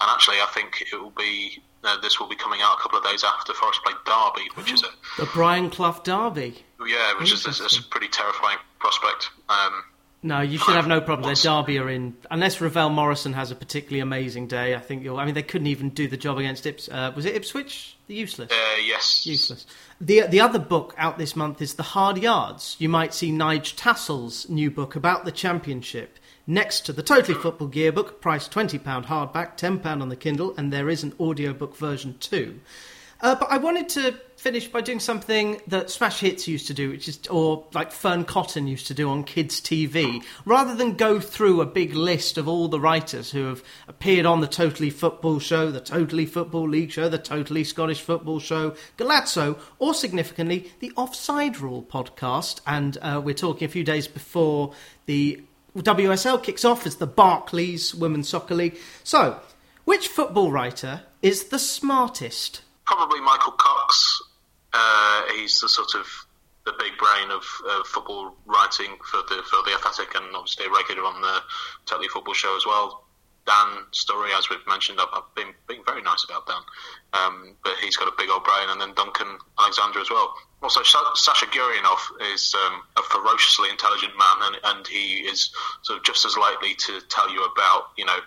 And 0.00 0.10
actually, 0.10 0.36
I 0.36 0.46
think 0.52 0.84
it 0.92 0.96
will 0.96 1.10
be 1.10 1.62
uh, 1.84 2.00
this 2.00 2.18
will 2.18 2.28
be 2.28 2.36
coming 2.36 2.60
out 2.62 2.78
a 2.78 2.82
couple 2.82 2.98
of 2.98 3.04
days 3.04 3.24
after 3.24 3.54
Forest 3.54 3.80
play 3.84 3.94
Derby, 4.04 4.48
which 4.54 4.72
is 4.72 4.82
a 4.82 4.88
the 5.20 5.28
Brian 5.32 5.70
Clough 5.70 6.00
Derby. 6.04 6.64
Yeah, 6.84 7.18
which 7.18 7.32
is 7.32 7.46
a, 7.46 7.64
a, 7.64 7.82
pretty 7.90 8.08
terrifying 8.08 8.58
prospect. 8.78 9.30
Um, 9.48 9.82
no, 10.22 10.40
you 10.40 10.58
should 10.58 10.74
have 10.74 10.88
no 10.88 11.00
problem. 11.00 11.32
Their 11.32 11.42
Derby 11.42 11.78
are 11.78 11.88
in, 11.88 12.16
unless 12.30 12.60
Ravel 12.60 12.90
Morrison 12.90 13.32
has 13.34 13.50
a 13.50 13.54
particularly 13.54 14.00
amazing 14.00 14.48
day. 14.48 14.74
I 14.74 14.80
think 14.80 15.04
you'll. 15.04 15.18
I 15.18 15.24
mean, 15.24 15.34
they 15.34 15.42
couldn't 15.42 15.68
even 15.68 15.90
do 15.90 16.08
the 16.08 16.16
job 16.16 16.38
against 16.38 16.66
Ips. 16.66 16.88
Uh, 16.88 17.12
was 17.14 17.24
it 17.24 17.36
Ipswich? 17.36 17.96
The 18.08 18.14
useless. 18.14 18.50
Uh, 18.50 18.80
yes. 18.84 19.24
Useless. 19.26 19.66
The 20.00 20.26
the 20.28 20.40
other 20.40 20.58
book 20.58 20.94
out 20.98 21.16
this 21.16 21.34
month 21.34 21.62
is 21.62 21.74
The 21.74 21.82
Hard 21.82 22.18
Yards. 22.18 22.76
You 22.78 22.88
might 22.88 23.14
see 23.14 23.32
Nige 23.32 23.74
Tassell's 23.76 24.46
new 24.46 24.70
book 24.70 24.94
about 24.94 25.24
the 25.24 25.32
championship 25.32 26.18
next 26.46 26.80
to 26.82 26.92
the 26.92 27.02
Totally 27.02 27.32
Football 27.32 27.74
Yearbook, 27.74 28.20
priced 28.20 28.52
£20 28.52 28.78
hardback, 29.06 29.56
£10 29.56 30.02
on 30.02 30.10
the 30.10 30.16
Kindle, 30.16 30.54
and 30.58 30.70
there 30.70 30.90
is 30.90 31.02
an 31.02 31.14
audiobook 31.18 31.74
version 31.76 32.16
too. 32.20 32.60
Uh, 33.20 33.34
but 33.34 33.50
I 33.50 33.58
wanted 33.58 33.88
to 33.90 34.14
finish 34.36 34.68
by 34.68 34.80
doing 34.80 35.00
something 35.00 35.60
that 35.66 35.90
Smash 35.90 36.20
Hits 36.20 36.46
used 36.46 36.66
to 36.66 36.74
do, 36.74 36.90
which 36.90 37.08
is, 37.08 37.18
or 37.28 37.64
like 37.72 37.90
Fearne 37.90 38.24
Cotton 38.24 38.66
used 38.66 38.86
to 38.88 38.94
do 38.94 39.08
on 39.08 39.24
kids' 39.24 39.60
TV. 39.60 40.22
Rather 40.44 40.74
than 40.74 40.94
go 40.94 41.18
through 41.18 41.60
a 41.60 41.66
big 41.66 41.94
list 41.94 42.36
of 42.36 42.46
all 42.46 42.68
the 42.68 42.78
writers 42.78 43.30
who 43.30 43.46
have 43.46 43.64
appeared 43.88 44.26
on 44.26 44.40
the 44.40 44.46
Totally 44.46 44.90
Football 44.90 45.38
Show, 45.38 45.70
the 45.70 45.80
Totally 45.80 46.26
Football 46.26 46.68
League 46.68 46.92
Show, 46.92 47.08
the 47.08 47.18
Totally 47.18 47.64
Scottish 47.64 48.02
Football 48.02 48.38
Show, 48.38 48.76
Golazzo, 48.98 49.58
or 49.78 49.94
significantly, 49.94 50.70
the 50.80 50.92
Offside 50.96 51.58
Rule 51.58 51.82
podcast. 51.82 52.60
And 52.66 52.98
uh, 53.00 53.20
we're 53.24 53.34
talking 53.34 53.66
a 53.66 53.70
few 53.70 53.84
days 53.84 54.06
before 54.06 54.74
the 55.06 55.42
WSL 55.76 56.42
kicks 56.42 56.64
off 56.64 56.86
as 56.86 56.96
the 56.96 57.06
Barclays 57.06 57.94
Women's 57.94 58.28
Soccer 58.28 58.54
League. 58.54 58.78
So, 59.02 59.40
which 59.84 60.08
football 60.08 60.52
writer 60.52 61.02
is 61.22 61.44
the 61.44 61.58
smartest? 61.58 62.62
Probably 62.86 63.20
Michael 63.20 63.52
Cox. 63.52 64.22
Uh, 64.72 65.22
he's 65.34 65.60
the 65.60 65.68
sort 65.68 65.94
of 65.94 66.06
the 66.64 66.72
big 66.78 66.98
brain 66.98 67.30
of 67.30 67.42
uh, 67.68 67.82
football 67.84 68.34
writing 68.44 68.96
for 69.10 69.22
the 69.28 69.42
for 69.48 69.62
the 69.64 69.72
Athletic, 69.74 70.14
and 70.14 70.34
obviously 70.34 70.66
a 70.66 70.70
regular 70.70 71.04
on 71.04 71.20
the 71.22 71.40
Totally 71.86 72.08
Football 72.08 72.34
Show 72.34 72.56
as 72.56 72.66
well. 72.66 73.04
Dan 73.46 73.86
Storey, 73.92 74.32
as 74.34 74.50
we've 74.50 74.66
mentioned, 74.66 74.98
I've, 75.00 75.08
I've 75.12 75.34
been 75.36 75.54
being 75.68 75.82
very 75.86 76.02
nice 76.02 76.24
about 76.24 76.46
Dan, 76.48 76.62
um, 77.12 77.54
but 77.62 77.74
he's 77.80 77.96
got 77.96 78.08
a 78.08 78.14
big 78.18 78.28
old 78.28 78.42
brain, 78.42 78.68
and 78.68 78.80
then 78.80 78.92
Duncan 78.94 79.38
Alexander 79.58 80.00
as 80.00 80.10
well. 80.10 80.34
Also, 80.62 80.82
Sasha 80.82 81.46
Gurianov 81.46 82.00
is 82.34 82.54
um, 82.66 82.82
a 82.96 83.02
ferociously 83.02 83.70
intelligent 83.70 84.12
man, 84.18 84.50
and, 84.50 84.56
and 84.64 84.86
he 84.88 85.22
is 85.22 85.50
sort 85.82 85.98
of 85.98 86.04
just 86.04 86.24
as 86.24 86.36
likely 86.36 86.74
to 86.74 87.00
tell 87.08 87.30
you 87.30 87.44
about 87.44 87.90
you 87.96 88.04
know 88.04 88.18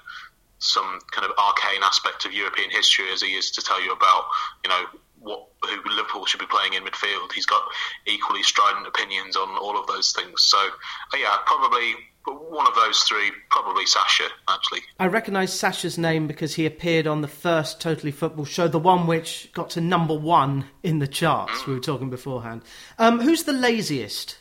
some 0.60 1.00
kind 1.12 1.26
of 1.26 1.32
arcane 1.38 1.82
aspect 1.84 2.26
of 2.26 2.34
European 2.34 2.70
history 2.70 3.06
as 3.12 3.22
he 3.22 3.30
is 3.30 3.52
to 3.52 3.62
tell 3.62 3.84
you 3.84 3.92
about, 3.92 4.26
you 4.64 4.70
know, 4.70 4.84
what 5.20 5.48
who 5.66 5.90
Liverpool 5.90 6.26
should 6.26 6.40
be 6.40 6.46
playing 6.46 6.74
in 6.74 6.84
midfield. 6.84 7.34
He's 7.34 7.46
got 7.46 7.64
equally 8.06 8.44
strident 8.44 8.88
opinions 8.88 9.36
on 9.36 9.50
all 9.58 9.78
of 9.78 9.88
those 9.88 10.14
things. 10.14 10.44
So, 10.44 10.58
uh, 10.58 11.18
yeah, 11.18 11.36
probably 11.46 11.96
one 12.26 12.68
of 12.68 12.76
those 12.76 13.04
three, 13.04 13.32
probably 13.50 13.86
Sasha, 13.86 14.26
actually. 14.48 14.82
I 15.00 15.08
recognise 15.08 15.58
Sasha's 15.58 15.98
name 15.98 16.28
because 16.28 16.56
he 16.56 16.66
appeared 16.66 17.08
on 17.08 17.22
the 17.22 17.28
first 17.28 17.82
Totally 17.82 18.12
Football 18.12 18.46
show, 18.46 18.68
the 18.68 18.80
one 18.80 19.08
which 19.08 19.52
got 19.54 19.72
to 19.72 19.82
number 19.82 20.14
one 20.14 20.66
in 20.84 21.00
the 21.00 21.08
charts. 21.08 21.62
Mm. 21.62 21.68
We 21.68 21.74
were 21.74 21.80
talking 21.80 22.10
beforehand. 22.10 22.62
Um, 22.98 23.20
who's 23.20 23.44
the 23.44 23.54
laziest? 23.54 24.38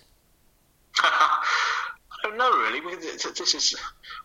I 1.00 1.42
don't 2.22 2.38
know, 2.38 2.50
really. 2.50 2.96
This 2.96 3.54
is 3.54 3.76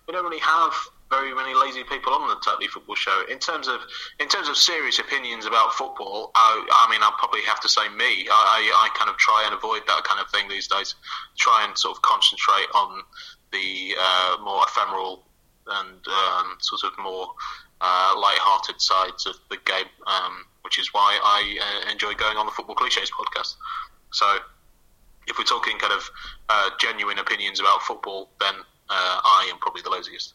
we 0.07 0.13
don't 0.13 0.25
really 0.25 0.39
have 0.39 0.73
very 1.13 1.33
many 1.33 1.53
lazy 1.53 1.83
people 1.83 2.13
on 2.13 2.27
the 2.27 2.35
Totally 2.43 2.67
Football 2.67 2.95
Show. 2.95 3.23
In 3.29 3.37
terms 3.37 3.67
of 3.67 3.81
in 4.19 4.27
terms 4.27 4.49
of 4.49 4.57
serious 4.57 4.99
opinions 4.99 5.45
about 5.45 5.73
football, 5.73 6.31
I, 6.35 6.65
I 6.71 6.91
mean, 6.91 7.01
I'll 7.03 7.19
probably 7.19 7.41
have 7.41 7.59
to 7.61 7.69
say 7.69 7.87
me. 7.89 8.27
I, 8.29 8.41
I, 8.57 8.85
I, 8.85 8.97
kind 8.97 9.09
of 9.09 9.17
try 9.17 9.43
and 9.45 9.53
avoid 9.53 9.81
that 9.87 10.03
kind 10.03 10.19
of 10.19 10.29
thing 10.31 10.49
these 10.49 10.67
days. 10.67 10.95
Try 11.37 11.65
and 11.67 11.77
sort 11.77 11.97
of 11.97 12.01
concentrate 12.01 12.67
on 12.73 13.03
the 13.51 13.95
uh, 13.99 14.37
more 14.43 14.63
ephemeral 14.67 15.23
and 15.67 16.01
um, 16.07 16.57
sort 16.59 16.83
of 16.83 16.97
more 17.01 17.27
uh, 17.79 18.13
light-hearted 18.17 18.81
sides 18.81 19.27
of 19.27 19.35
the 19.49 19.57
game, 19.65 19.91
um, 20.07 20.45
which 20.63 20.79
is 20.79 20.89
why 20.93 21.19
I 21.23 21.57
uh, 21.61 21.91
enjoy 21.91 22.13
going 22.13 22.37
on 22.37 22.45
the 22.45 22.51
Football 22.51 22.75
Cliches 22.75 23.11
podcast. 23.11 23.55
So, 24.11 24.25
if 25.27 25.37
we're 25.37 25.45
talking 25.45 25.77
kind 25.77 25.93
of 25.93 26.09
uh, 26.49 26.69
genuine 26.79 27.19
opinions 27.19 27.59
about 27.59 27.81
football, 27.83 28.29
then 28.39 28.55
uh, 28.89 29.19
I 29.23 29.47
am 29.51 29.59
probably 29.59 29.81
the 29.83 29.89
laziest. 29.89 30.33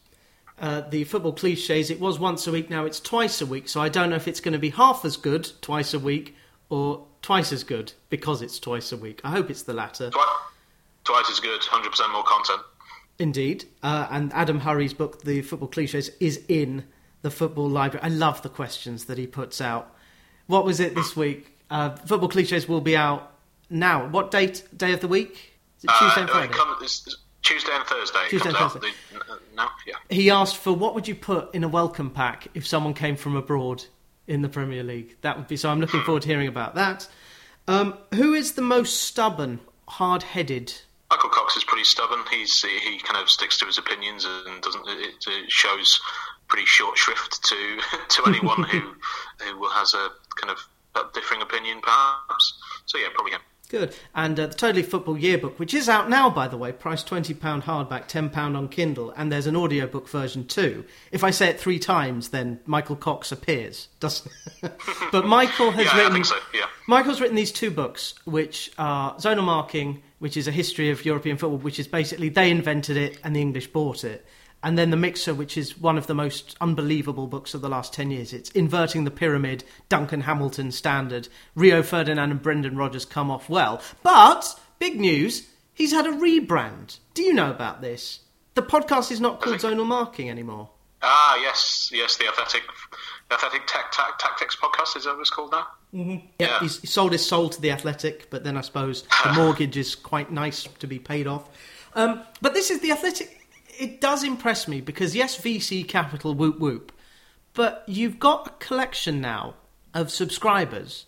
Uh, 0.60 0.80
the 0.80 1.04
football 1.04 1.32
cliches, 1.32 1.90
it 1.90 2.00
was 2.00 2.18
once 2.18 2.46
a 2.46 2.52
week, 2.52 2.68
now 2.68 2.84
it's 2.84 3.00
twice 3.00 3.40
a 3.40 3.46
week. 3.46 3.68
So 3.68 3.80
I 3.80 3.88
don't 3.88 4.10
know 4.10 4.16
if 4.16 4.26
it's 4.26 4.40
going 4.40 4.52
to 4.52 4.58
be 4.58 4.70
half 4.70 5.04
as 5.04 5.16
good 5.16 5.50
twice 5.60 5.94
a 5.94 5.98
week 5.98 6.34
or 6.68 7.06
twice 7.22 7.52
as 7.52 7.64
good 7.64 7.92
because 8.10 8.42
it's 8.42 8.58
twice 8.58 8.90
a 8.92 8.96
week. 8.96 9.20
I 9.22 9.30
hope 9.30 9.50
it's 9.50 9.62
the 9.62 9.72
latter. 9.72 10.10
Twice, 10.10 10.26
twice 11.04 11.30
as 11.30 11.40
good, 11.40 11.60
100% 11.60 12.12
more 12.12 12.24
content. 12.24 12.60
Indeed. 13.18 13.64
Uh, 13.82 14.08
and 14.10 14.32
Adam 14.32 14.60
Hurrey's 14.60 14.94
book, 14.94 15.22
The 15.22 15.42
Football 15.42 15.68
Cliches, 15.68 16.10
is 16.20 16.44
in 16.48 16.84
the 17.22 17.30
football 17.30 17.68
library. 17.68 18.04
I 18.04 18.08
love 18.08 18.42
the 18.42 18.48
questions 18.48 19.06
that 19.06 19.18
he 19.18 19.26
puts 19.26 19.60
out. 19.60 19.94
What 20.46 20.64
was 20.64 20.80
it 20.80 20.94
this 20.94 21.16
week? 21.16 21.56
Uh, 21.70 21.94
football 21.96 22.28
Cliches 22.28 22.68
will 22.68 22.80
be 22.80 22.96
out 22.96 23.32
now. 23.70 24.06
What 24.08 24.30
date, 24.30 24.64
day 24.76 24.92
of 24.92 25.00
the 25.00 25.08
week? 25.08 25.58
Is 25.78 25.84
it 25.84 25.90
Tuesday 25.98 26.20
and 26.22 26.30
uh, 26.30 26.32
Friday? 26.32 26.52
Tuesday 27.42 27.72
and 27.72 27.84
Thursday. 27.84 28.26
Tuesday 28.28 28.48
and 28.48 28.58
Thursday. 28.58 28.90
The, 29.12 29.38
no, 29.56 29.66
yeah. 29.86 29.94
He 30.10 30.30
asked 30.30 30.56
for 30.56 30.72
what 30.72 30.94
would 30.94 31.08
you 31.08 31.14
put 31.14 31.54
in 31.54 31.64
a 31.64 31.68
welcome 31.68 32.10
pack 32.10 32.48
if 32.54 32.66
someone 32.66 32.94
came 32.94 33.16
from 33.16 33.36
abroad 33.36 33.84
in 34.26 34.42
the 34.42 34.48
Premier 34.48 34.82
League. 34.82 35.16
That 35.22 35.36
would 35.36 35.48
be 35.48 35.56
so. 35.56 35.70
I'm 35.70 35.80
looking 35.80 36.02
forward 36.02 36.22
to 36.22 36.28
hearing 36.28 36.48
about 36.48 36.74
that. 36.74 37.08
Um, 37.66 37.98
who 38.14 38.34
is 38.34 38.52
the 38.52 38.62
most 38.62 39.02
stubborn, 39.02 39.60
hard-headed? 39.88 40.72
Michael 41.10 41.30
Cox 41.30 41.56
is 41.56 41.64
pretty 41.64 41.84
stubborn. 41.84 42.20
He's 42.30 42.60
he 42.62 42.98
kind 42.98 43.20
of 43.20 43.30
sticks 43.30 43.58
to 43.58 43.66
his 43.66 43.78
opinions 43.78 44.26
and 44.26 44.60
doesn't. 44.62 44.86
It, 44.86 45.14
it 45.26 45.50
shows 45.50 46.00
pretty 46.48 46.66
short 46.66 46.98
shrift 46.98 47.42
to 47.44 47.78
to 48.08 48.22
anyone 48.26 48.64
who 48.64 48.80
who 49.44 49.68
has 49.68 49.94
a 49.94 50.08
kind 50.36 50.50
of 50.50 51.12
differing 51.14 51.42
opinion, 51.42 51.80
perhaps. 51.80 52.54
So 52.86 52.98
yeah, 52.98 53.08
probably 53.14 53.32
him. 53.32 53.40
Good. 53.68 53.94
And 54.14 54.40
uh, 54.40 54.46
the 54.46 54.54
Totally 54.54 54.82
Football 54.82 55.18
Yearbook, 55.18 55.58
which 55.58 55.74
is 55.74 55.90
out 55.90 56.08
now, 56.08 56.30
by 56.30 56.48
the 56.48 56.56
way, 56.56 56.72
priced 56.72 57.08
£20 57.08 57.34
hardback, 57.62 58.08
£10 58.08 58.56
on 58.56 58.68
Kindle, 58.68 59.12
and 59.14 59.30
there's 59.30 59.46
an 59.46 59.56
audiobook 59.56 60.08
version 60.08 60.46
too. 60.46 60.84
If 61.12 61.22
I 61.22 61.30
say 61.30 61.50
it 61.50 61.60
three 61.60 61.78
times, 61.78 62.30
then 62.30 62.60
Michael 62.64 62.96
Cox 62.96 63.30
appears. 63.30 63.88
Doesn't 64.00 64.32
but 65.12 65.26
Michael 65.26 65.70
has 65.72 65.86
yeah, 65.94 66.04
written. 66.04 66.24
So, 66.24 66.36
yeah. 66.54 66.66
Michael's 66.86 67.20
written 67.20 67.36
these 67.36 67.52
two 67.52 67.70
books, 67.70 68.14
which 68.24 68.72
are 68.78 69.14
Zonal 69.16 69.44
Marking, 69.44 70.02
which 70.18 70.38
is 70.38 70.48
a 70.48 70.52
history 70.52 70.90
of 70.90 71.04
European 71.04 71.36
football, 71.36 71.58
which 71.58 71.78
is 71.78 71.86
basically 71.86 72.30
they 72.30 72.50
invented 72.50 72.96
it 72.96 73.18
and 73.22 73.36
the 73.36 73.40
English 73.42 73.66
bought 73.68 74.02
it 74.02 74.26
and 74.62 74.76
then 74.76 74.90
The 74.90 74.96
Mixer, 74.96 75.34
which 75.34 75.56
is 75.56 75.78
one 75.78 75.96
of 75.96 76.06
the 76.06 76.14
most 76.14 76.56
unbelievable 76.60 77.26
books 77.26 77.54
of 77.54 77.60
the 77.60 77.68
last 77.68 77.92
10 77.92 78.10
years. 78.10 78.32
It's 78.32 78.50
inverting 78.50 79.04
the 79.04 79.10
pyramid, 79.10 79.64
Duncan 79.88 80.22
Hamilton 80.22 80.72
standard. 80.72 81.28
Rio 81.54 81.82
Ferdinand 81.82 82.30
and 82.30 82.42
Brendan 82.42 82.76
Rodgers 82.76 83.04
come 83.04 83.30
off 83.30 83.48
well. 83.48 83.80
But, 84.02 84.58
big 84.78 84.98
news, 84.98 85.48
he's 85.72 85.92
had 85.92 86.06
a 86.06 86.10
rebrand. 86.10 86.98
Do 87.14 87.22
you 87.22 87.32
know 87.32 87.50
about 87.50 87.82
this? 87.82 88.20
The 88.54 88.62
podcast 88.62 89.12
is 89.12 89.20
not 89.20 89.40
called 89.40 89.58
Zonal 89.58 89.86
Marking 89.86 90.28
anymore. 90.28 90.70
Ah, 91.00 91.38
yes, 91.40 91.90
yes, 91.94 92.16
the 92.16 92.26
Athletic, 92.26 92.62
the 93.28 93.36
Athletic 93.36 93.62
tech, 93.68 93.92
Tactics 94.18 94.56
podcast 94.56 94.96
is 94.96 95.04
that 95.04 95.12
what 95.12 95.20
it's 95.20 95.30
called 95.30 95.52
now? 95.52 95.68
Mm-hmm. 95.94 96.26
Yeah, 96.40 96.46
yeah. 96.48 96.58
He's, 96.58 96.80
he 96.80 96.88
sold 96.88 97.12
his 97.12 97.24
soul 97.24 97.48
to 97.50 97.60
the 97.60 97.70
Athletic, 97.70 98.28
but 98.30 98.42
then 98.42 98.56
I 98.56 98.62
suppose 98.62 99.04
the 99.22 99.32
mortgage 99.36 99.76
is 99.76 99.94
quite 99.94 100.32
nice 100.32 100.64
to 100.80 100.88
be 100.88 100.98
paid 100.98 101.28
off. 101.28 101.48
Um, 101.94 102.22
but 102.42 102.54
this 102.54 102.72
is 102.72 102.80
the 102.80 102.90
Athletic 102.90 103.37
it 103.78 104.00
does 104.00 104.24
impress 104.24 104.66
me 104.66 104.80
because 104.80 105.14
yes, 105.14 105.40
VC 105.40 105.86
capital, 105.86 106.34
whoop 106.34 106.58
whoop, 106.58 106.92
but 107.54 107.84
you've 107.86 108.18
got 108.18 108.46
a 108.46 108.64
collection 108.64 109.20
now 109.20 109.54
of 109.94 110.10
subscribers 110.10 111.06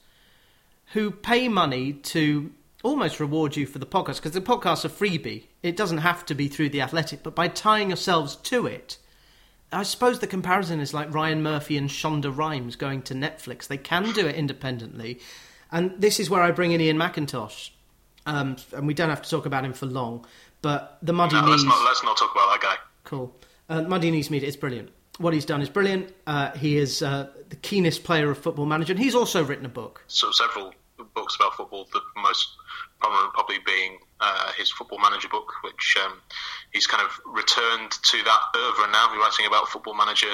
who 0.92 1.10
pay 1.10 1.48
money 1.48 1.92
to 1.92 2.52
almost 2.82 3.20
reward 3.20 3.56
you 3.56 3.66
for 3.66 3.78
the 3.78 3.86
podcast 3.86 4.16
because 4.16 4.32
the 4.32 4.40
podcast's 4.40 4.84
a 4.84 4.88
freebie. 4.88 5.44
It 5.62 5.76
doesn't 5.76 5.98
have 5.98 6.24
to 6.26 6.34
be 6.34 6.48
through 6.48 6.70
the 6.70 6.80
Athletic, 6.80 7.22
but 7.22 7.34
by 7.34 7.48
tying 7.48 7.90
yourselves 7.90 8.36
to 8.36 8.66
it, 8.66 8.98
I 9.72 9.82
suppose 9.82 10.18
the 10.18 10.26
comparison 10.26 10.80
is 10.80 10.94
like 10.94 11.14
Ryan 11.14 11.42
Murphy 11.42 11.76
and 11.76 11.88
Shonda 11.88 12.34
Rhimes 12.34 12.76
going 12.76 13.02
to 13.02 13.14
Netflix. 13.14 13.68
They 13.68 13.76
can 13.76 14.12
do 14.12 14.26
it 14.26 14.34
independently, 14.34 15.20
and 15.70 15.92
this 15.98 16.18
is 16.18 16.30
where 16.30 16.42
I 16.42 16.50
bring 16.50 16.72
in 16.72 16.80
Iain 16.80 16.98
Macintosh. 16.98 17.70
Um, 18.26 18.56
and 18.76 18.86
we 18.86 18.94
don't 18.94 19.08
have 19.08 19.22
to 19.22 19.30
talk 19.30 19.46
about 19.46 19.64
him 19.64 19.72
for 19.72 19.86
long. 19.86 20.26
But 20.62 20.98
the 21.02 21.12
Muddy 21.12 21.34
no, 21.34 21.42
Knees. 21.42 21.50
Let's 21.50 21.64
not, 21.64 21.84
let's 21.84 22.02
not 22.04 22.16
talk 22.16 22.32
about 22.32 22.50
that 22.52 22.60
guy. 22.62 22.76
Cool. 23.04 23.34
Uh, 23.68 23.82
Muddy 23.82 24.10
Knees 24.10 24.30
Media 24.30 24.48
is 24.48 24.56
brilliant. 24.56 24.90
What 25.18 25.34
he's 25.34 25.44
done 25.44 25.62
is 25.62 25.68
brilliant. 25.68 26.14
Uh, 26.26 26.50
he 26.52 26.76
is 26.76 27.02
uh, 27.02 27.28
the 27.48 27.56
keenest 27.56 28.04
player 28.04 28.30
of 28.30 28.38
Football 28.38 28.66
Manager, 28.66 28.92
and 28.92 29.00
he's 29.00 29.14
also 29.14 29.44
written 29.44 29.66
a 29.66 29.70
book. 29.70 30.02
So 30.06 30.30
several 30.32 30.72
books 31.14 31.36
about 31.36 31.54
football. 31.54 31.86
The 31.92 32.00
most 32.16 32.48
prominent 33.00 33.32
probably 33.32 33.58
being 33.64 33.98
uh, 34.20 34.52
his 34.56 34.70
Football 34.70 34.98
Manager 34.98 35.28
book, 35.28 35.52
which 35.62 35.96
um, 36.04 36.20
he's 36.72 36.86
kind 36.86 37.04
of 37.04 37.18
returned 37.26 37.90
to 37.90 38.22
that 38.24 38.40
oeuvre 38.56 38.90
now. 38.90 39.08
He's 39.12 39.18
writing 39.18 39.46
about 39.46 39.68
Football 39.68 39.94
Manager 39.94 40.32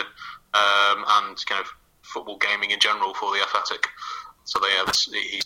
um, 0.54 1.04
and 1.08 1.46
kind 1.46 1.60
of 1.60 1.68
football 2.02 2.38
gaming 2.38 2.70
in 2.70 2.80
general 2.80 3.14
for 3.14 3.32
the 3.32 3.42
Athletic. 3.42 3.88
So 4.44 4.60
they, 4.60 4.68
uh, 4.78 4.92
he 5.12 5.40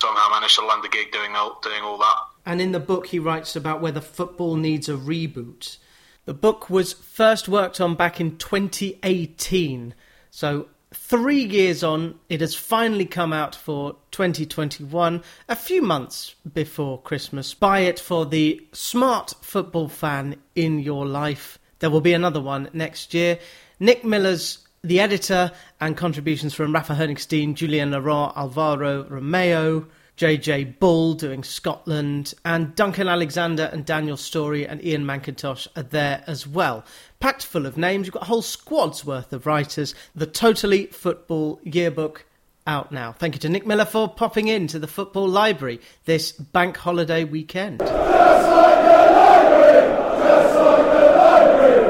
somehow 0.00 0.28
managed 0.30 0.56
to 0.56 0.66
land 0.66 0.84
the 0.84 0.88
gig 0.88 1.12
doing 1.12 1.34
all, 1.34 1.58
doing 1.62 1.82
all 1.82 1.98
that. 1.98 2.18
And 2.46 2.60
in 2.60 2.72
the 2.72 2.80
book, 2.80 3.06
he 3.06 3.18
writes 3.18 3.56
about 3.56 3.80
whether 3.80 4.00
football 4.00 4.56
needs 4.56 4.88
a 4.88 4.94
reboot. 4.94 5.78
The 6.26 6.34
book 6.34 6.70
was 6.70 6.92
first 6.92 7.48
worked 7.48 7.80
on 7.80 7.94
back 7.94 8.20
in 8.20 8.36
2018. 8.36 9.94
So 10.30 10.68
three 10.92 11.44
years 11.44 11.82
on, 11.82 12.18
it 12.28 12.40
has 12.40 12.54
finally 12.54 13.06
come 13.06 13.32
out 13.32 13.54
for 13.54 13.96
2021, 14.12 15.22
a 15.48 15.56
few 15.56 15.82
months 15.82 16.34
before 16.52 17.00
Christmas. 17.02 17.52
Buy 17.54 17.80
it 17.80 17.98
for 17.98 18.24
the 18.24 18.66
smart 18.72 19.34
football 19.40 19.88
fan 19.88 20.36
in 20.54 20.78
your 20.78 21.06
life. 21.06 21.58
There 21.80 21.90
will 21.90 22.00
be 22.00 22.14
another 22.14 22.40
one 22.40 22.70
next 22.72 23.12
year. 23.12 23.38
Nick 23.80 24.04
Miller's 24.04 24.58
the 24.82 25.00
editor 25.00 25.50
and 25.80 25.96
contributions 25.96 26.54
from 26.54 26.72
Rafa 26.72 26.94
Honigstein, 26.94 27.54
Julien 27.54 27.90
Laurens, 27.90 28.32
Alvaro 28.36 29.04
Romeo, 29.04 29.86
JJ 30.16 30.78
Bull 30.78 31.14
doing 31.14 31.42
Scotland, 31.42 32.34
and 32.44 32.74
Duncan 32.76 33.08
Alexander 33.08 33.68
and 33.72 33.84
Daniel 33.84 34.16
Storey 34.16 34.66
and 34.66 34.80
Iain 34.80 35.04
Macintosh 35.04 35.66
are 35.74 35.82
there 35.82 36.22
as 36.26 36.46
well. 36.46 36.84
Packed 37.18 37.44
full 37.44 37.66
of 37.66 37.76
names, 37.76 38.06
you've 38.06 38.14
got 38.14 38.22
a 38.22 38.26
whole 38.26 38.42
squad's 38.42 39.04
worth 39.04 39.32
of 39.32 39.44
writers. 39.44 39.94
The 40.14 40.26
Totally 40.26 40.86
Football 40.86 41.60
Yearbook 41.64 42.26
out 42.66 42.92
now. 42.92 43.12
Thank 43.12 43.34
you 43.34 43.40
to 43.40 43.48
Nick 43.48 43.66
Miller 43.66 43.84
for 43.84 44.08
popping 44.08 44.48
in 44.48 44.68
to 44.68 44.78
the 44.78 44.86
Football 44.86 45.28
Library 45.28 45.80
this 46.04 46.32
bank 46.32 46.76
holiday 46.76 47.24
weekend. 47.24 47.80
Just 47.80 47.92
like 47.92 48.84
the 48.84 49.12
library! 49.12 49.88
Just 50.22 50.54
like 50.56 50.86
the 50.86 51.16
library! 51.16 51.83